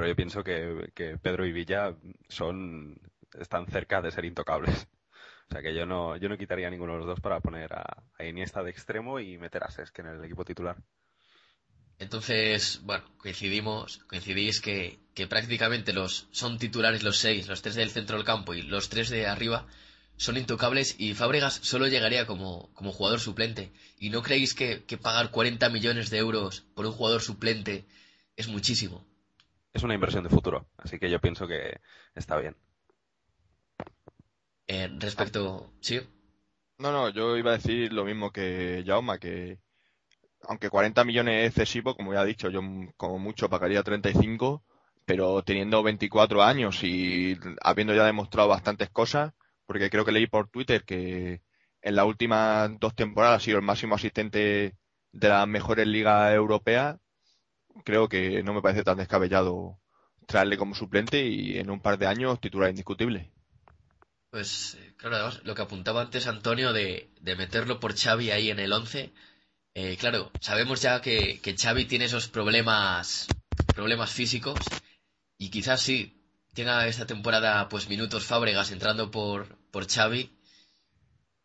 [0.00, 1.94] pero yo pienso que, Pedro y Villa
[2.26, 2.98] son,
[3.38, 4.88] están cerca de ser intocables.
[5.50, 8.02] O sea que yo no, yo no quitaría ninguno de los dos para poner a,
[8.24, 10.78] Iniesta de extremo y meter a Sesc en el equipo titular.
[11.98, 18.16] Entonces, bueno, coincidimos, coincidís que, prácticamente los son titulares los seis, los tres del centro
[18.16, 19.66] del campo y los tres de arriba
[20.16, 23.70] son intocables y Fábregas solo llegaría como, jugador suplente.
[23.98, 27.84] ¿Y no creéis que pagar 40 millones de euros por un jugador suplente
[28.36, 29.09] es muchísimo?
[29.72, 31.80] Es una inversión de futuro, así que yo pienso que
[32.14, 32.56] está bien.
[34.66, 36.00] Eh, respecto, ¿sí?
[36.78, 39.58] No, no, yo iba a decir lo mismo que Jauma, que
[40.42, 42.60] aunque 40 millones es excesivo, como ya he dicho, yo
[42.96, 44.64] como mucho pagaría 35,
[45.04, 49.32] pero teniendo 24 años y habiendo ya demostrado bastantes cosas,
[49.66, 51.42] porque creo que leí por Twitter que
[51.82, 54.76] en las últimas dos temporadas ha sido el máximo asistente
[55.12, 56.98] de las mejores ligas europeas,
[57.84, 59.78] creo que no me parece tan descabellado
[60.26, 63.30] traerle como suplente y en un par de años titular indiscutible.
[64.30, 68.50] Pues eh, claro, además lo que apuntaba antes Antonio de, de meterlo por Xavi ahí
[68.50, 69.12] en el 11,
[69.74, 73.28] eh, claro, sabemos ya que, que Xavi tiene esos problemas,
[73.74, 74.58] problemas físicos
[75.38, 76.16] y quizás sí
[76.54, 80.30] tenga esta temporada pues minutos Fábregas entrando por, por Xavi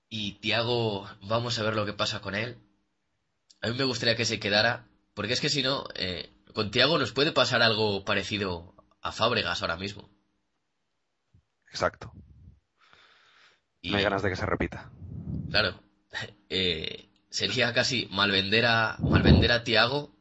[0.10, 2.58] y Tiago, vamos a ver lo que pasa con él.
[3.62, 6.99] A mí me gustaría que se quedara, porque es que si no, eh, con Tiago
[6.99, 10.09] nos puede pasar algo parecido a Fábregas ahora mismo.
[11.70, 12.13] Exacto.
[13.82, 14.91] Y, no hay ganas de que se repita.
[15.49, 15.82] Claro.
[16.47, 20.16] Eh, sería casi malvender a, malvender a Tiago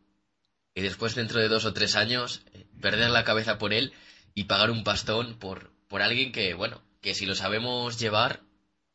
[0.75, 3.93] y después dentro de dos o tres años eh, perder la cabeza por él
[4.35, 8.41] y pagar un pastón por, por alguien que, bueno, que si lo sabemos llevar,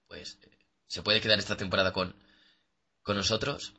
[0.10, 0.40] pues
[0.88, 2.14] se puede quedar esta temporada con,
[3.02, 3.79] con nosotros.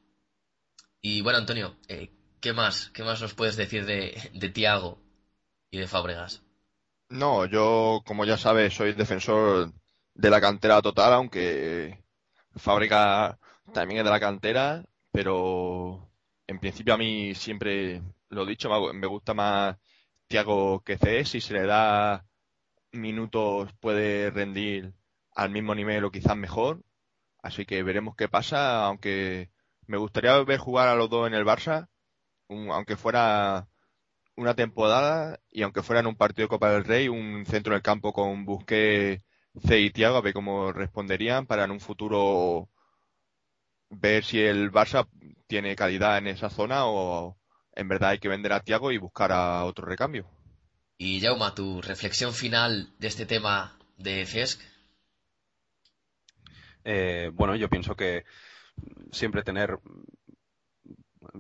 [1.03, 2.91] Y bueno, Antonio, eh, ¿qué más?
[2.91, 4.99] ¿Qué más nos puedes decir de, Tiago
[5.71, 6.43] y de Fábregas?
[7.09, 9.73] No, yo, como ya sabes, soy defensor
[10.15, 12.05] de la cantera total, aunque
[12.57, 13.39] Fábrica
[13.73, 16.11] también es de la cantera, pero
[16.47, 19.77] en principio a mí siempre lo dicho, me gusta más
[20.29, 22.25] Tiago que C, si se le da
[22.93, 24.93] minutos puede rendir
[25.35, 26.83] al mismo nivel o quizás mejor,
[27.43, 29.51] Así que veremos qué pasa, aunque
[29.91, 31.89] me gustaría ver jugar a los dos en el Barça,
[32.49, 33.69] aunque fuera
[34.37, 37.83] una temporada y aunque fuera en un partido de Copa del Rey, un centro del
[37.83, 39.25] campo con Busqué,
[39.67, 42.69] C y Thiago, a ver cómo responderían para en un futuro
[43.91, 45.09] ver si el Barça
[45.49, 47.37] tiene calidad en esa zona o
[47.73, 50.31] en verdad hay que vender a Thiago y buscar a otro recambio.
[50.99, 54.61] Y Jauma, tu reflexión final de este tema de Cesc.
[56.85, 58.25] Eh, bueno, yo pienso que
[59.13, 59.79] siempre tener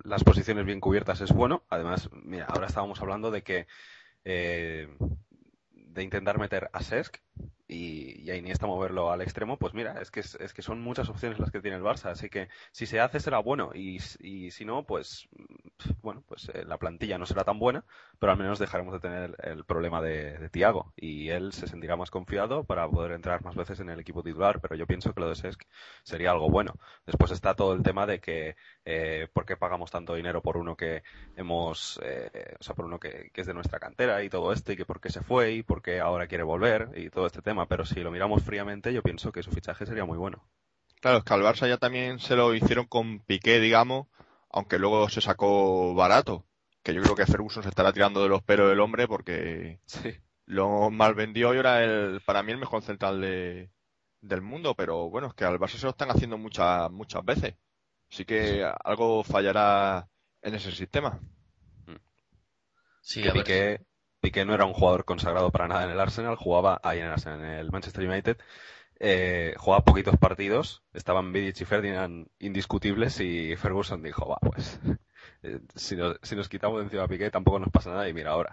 [0.05, 1.65] las posiciones bien cubiertas es bueno.
[1.69, 3.67] Además, mira, ahora estábamos hablando de que
[4.25, 4.89] eh,
[5.71, 7.17] de intentar meter a Sesc
[7.71, 11.09] y, y, a Iniesta moverlo al extremo, pues mira, es que, es, que son muchas
[11.09, 14.51] opciones las que tiene el Barça, así que si se hace será bueno y, y
[14.51, 15.29] si no, pues
[16.03, 17.85] bueno, pues eh, la plantilla no será tan buena,
[18.19, 22.11] pero al menos dejaremos de tener el, problema de, Tiago y él se sentirá más
[22.11, 25.29] confiado para poder entrar más veces en el equipo titular, pero yo pienso que lo
[25.29, 25.63] de Sesc
[26.03, 26.75] sería algo bueno.
[27.07, 30.77] Después está todo el tema de que eh, por qué pagamos tanto dinero por uno
[30.77, 31.05] que
[31.37, 34.73] hemos, eh, o sea, por uno que, que es de nuestra cantera y todo esto
[34.73, 37.43] y que por qué se fue y por qué ahora quiere volver y todo este
[37.43, 40.45] tema pero si lo miramos fríamente, yo pienso que su fichaje sería muy bueno.
[41.01, 44.07] Claro, es que al Barça ya también se lo hicieron con Piqué, digamos,
[44.51, 46.45] aunque luego se sacó barato.
[46.83, 49.81] Que yo creo que Ferguson se estará tirando de los pelos del hombre porque
[50.47, 53.71] lo mal vendió y era el, para mí el mejor central de,
[54.21, 54.75] del mundo.
[54.75, 57.55] Pero bueno, es que al Barça se lo están haciendo muchas, muchas veces.
[58.11, 60.09] Así que algo fallará
[60.43, 61.21] en ese sistema.
[63.01, 63.81] Sí, que Piqué,
[64.21, 67.13] Piqué no era un jugador consagrado para nada en el Arsenal, jugaba ahí en el
[67.13, 68.37] Arsenal, en el Manchester United,
[69.03, 74.79] eh, jugaba poquitos partidos, estaban Vidic y Ferdinand indiscutibles y Ferguson dijo, va, pues,
[75.43, 78.53] eh, si, nos, quitamos de encima a Piqué tampoco nos pasa nada y mira ahora.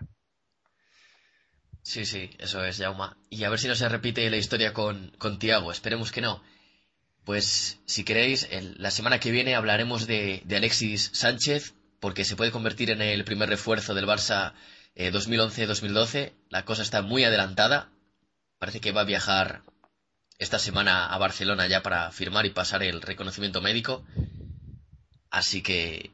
[1.82, 3.18] Sí, sí, eso es, Jauma.
[3.30, 6.41] Y a ver si no se repite la historia con, con Tiago, esperemos que no.
[7.26, 8.47] Pues, si queréis,
[8.78, 13.26] la semana que viene hablaremos de, de Alexis Sánchez, porque se puede convertir en el
[13.26, 14.53] primer refuerzo del Barça
[14.98, 17.89] 2011-2012, eh, la cosa está muy adelantada.
[18.58, 19.64] Parece que va a viajar
[20.39, 24.04] esta semana a Barcelona ya para firmar y pasar el reconocimiento médico.
[25.30, 26.12] Así que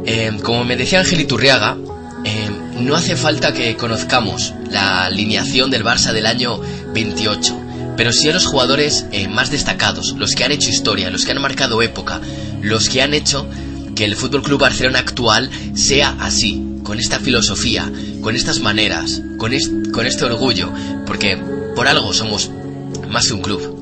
[0.06, 1.76] Eh, como me decía Ángel Iturriaga,
[2.24, 2.50] eh,
[2.80, 6.60] no hace falta que conozcamos la alineación del Barça del año
[6.92, 7.58] 28,
[7.96, 11.32] pero sí a los jugadores eh, más destacados, los que han hecho historia, los que
[11.32, 12.20] han marcado época,
[12.62, 13.46] los que han hecho
[13.94, 17.90] que el Fútbol Club Barcelona actual sea así, con esta filosofía,
[18.20, 19.52] con estas maneras, con,
[19.92, 20.72] con este orgullo,
[21.06, 21.38] porque
[21.74, 22.50] por algo somos
[23.08, 23.73] más que un club.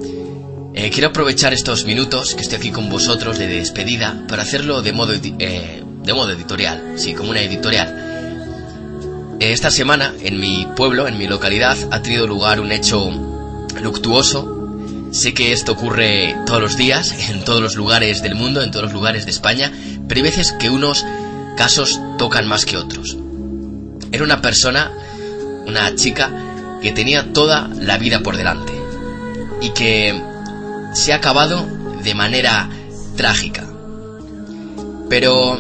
[0.75, 4.93] Eh, quiero aprovechar estos minutos que estoy aquí con vosotros de despedida para hacerlo de
[4.93, 9.37] modo, eh, de modo editorial, sí, como una editorial.
[9.39, 13.11] Eh, esta semana, en mi pueblo, en mi localidad, ha tenido lugar un hecho
[13.83, 14.79] luctuoso.
[15.11, 18.85] Sé que esto ocurre todos los días, en todos los lugares del mundo, en todos
[18.85, 19.71] los lugares de España,
[20.09, 21.05] pero hay veces que unos
[21.55, 23.19] casos tocan más que otros.
[24.11, 24.91] Era una persona,
[25.67, 26.31] una chica,
[26.81, 28.73] que tenía toda la vida por delante
[29.61, 30.32] y que
[30.93, 31.67] se ha acabado
[32.03, 32.69] de manera
[33.17, 33.67] trágica.
[35.09, 35.59] Pero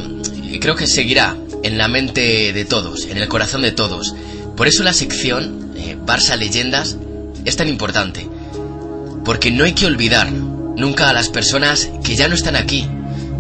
[0.61, 4.14] creo que seguirá en la mente de todos, en el corazón de todos.
[4.57, 6.97] Por eso la sección eh, Barça Leyendas
[7.45, 8.28] es tan importante.
[9.24, 12.89] Porque no hay que olvidar nunca a las personas que ya no están aquí,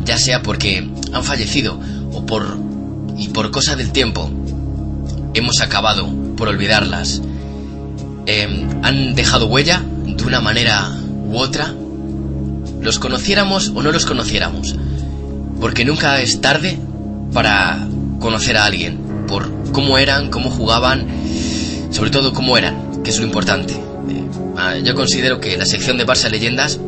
[0.04, 1.78] ya sea porque han fallecido
[2.12, 2.58] o por
[3.16, 4.30] y por cosa del tiempo
[5.34, 7.20] hemos acabado por olvidarlas.
[8.26, 10.92] Eh, han dejado huella de una manera
[11.26, 11.74] u otra
[12.82, 14.74] los conociéramos o no los conociéramos.
[15.60, 16.78] Porque nunca es tarde
[17.32, 17.86] para
[18.18, 21.06] conocer a alguien, por cómo eran, cómo jugaban,
[21.90, 23.74] sobre todo cómo eran, que es lo importante.
[23.74, 24.24] Eh,
[24.56, 26.78] ah, yo considero que la sección de Barça Leyendas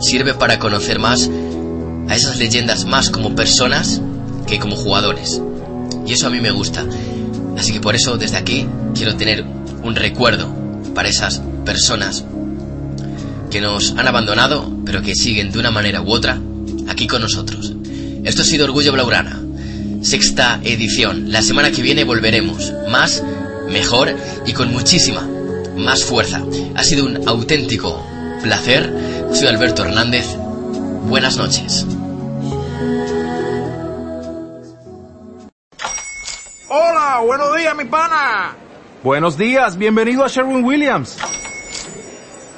[0.00, 1.30] sirve para conocer más
[2.08, 4.00] a esas leyendas más como personas
[4.46, 5.40] que como jugadores.
[6.06, 6.84] Y eso a mí me gusta.
[7.56, 9.44] Así que por eso desde aquí quiero tener
[9.82, 10.52] un recuerdo
[10.94, 12.24] para esas personas
[13.52, 16.40] que nos han abandonado, pero que siguen de una manera u otra
[16.88, 17.74] aquí con nosotros.
[18.24, 19.42] Esto ha sido Orgullo Blaurana,
[20.00, 21.30] sexta edición.
[21.30, 23.22] La semana que viene volveremos, más,
[23.68, 25.28] mejor y con muchísima
[25.76, 26.42] más fuerza.
[26.74, 28.02] Ha sido un auténtico
[28.42, 28.90] placer.
[29.34, 30.24] Soy Alberto Hernández.
[31.08, 31.86] Buenas noches.
[36.68, 38.56] Hola, buenos días, mi pana.
[39.02, 41.18] Buenos días, bienvenido a Sherwin Williams.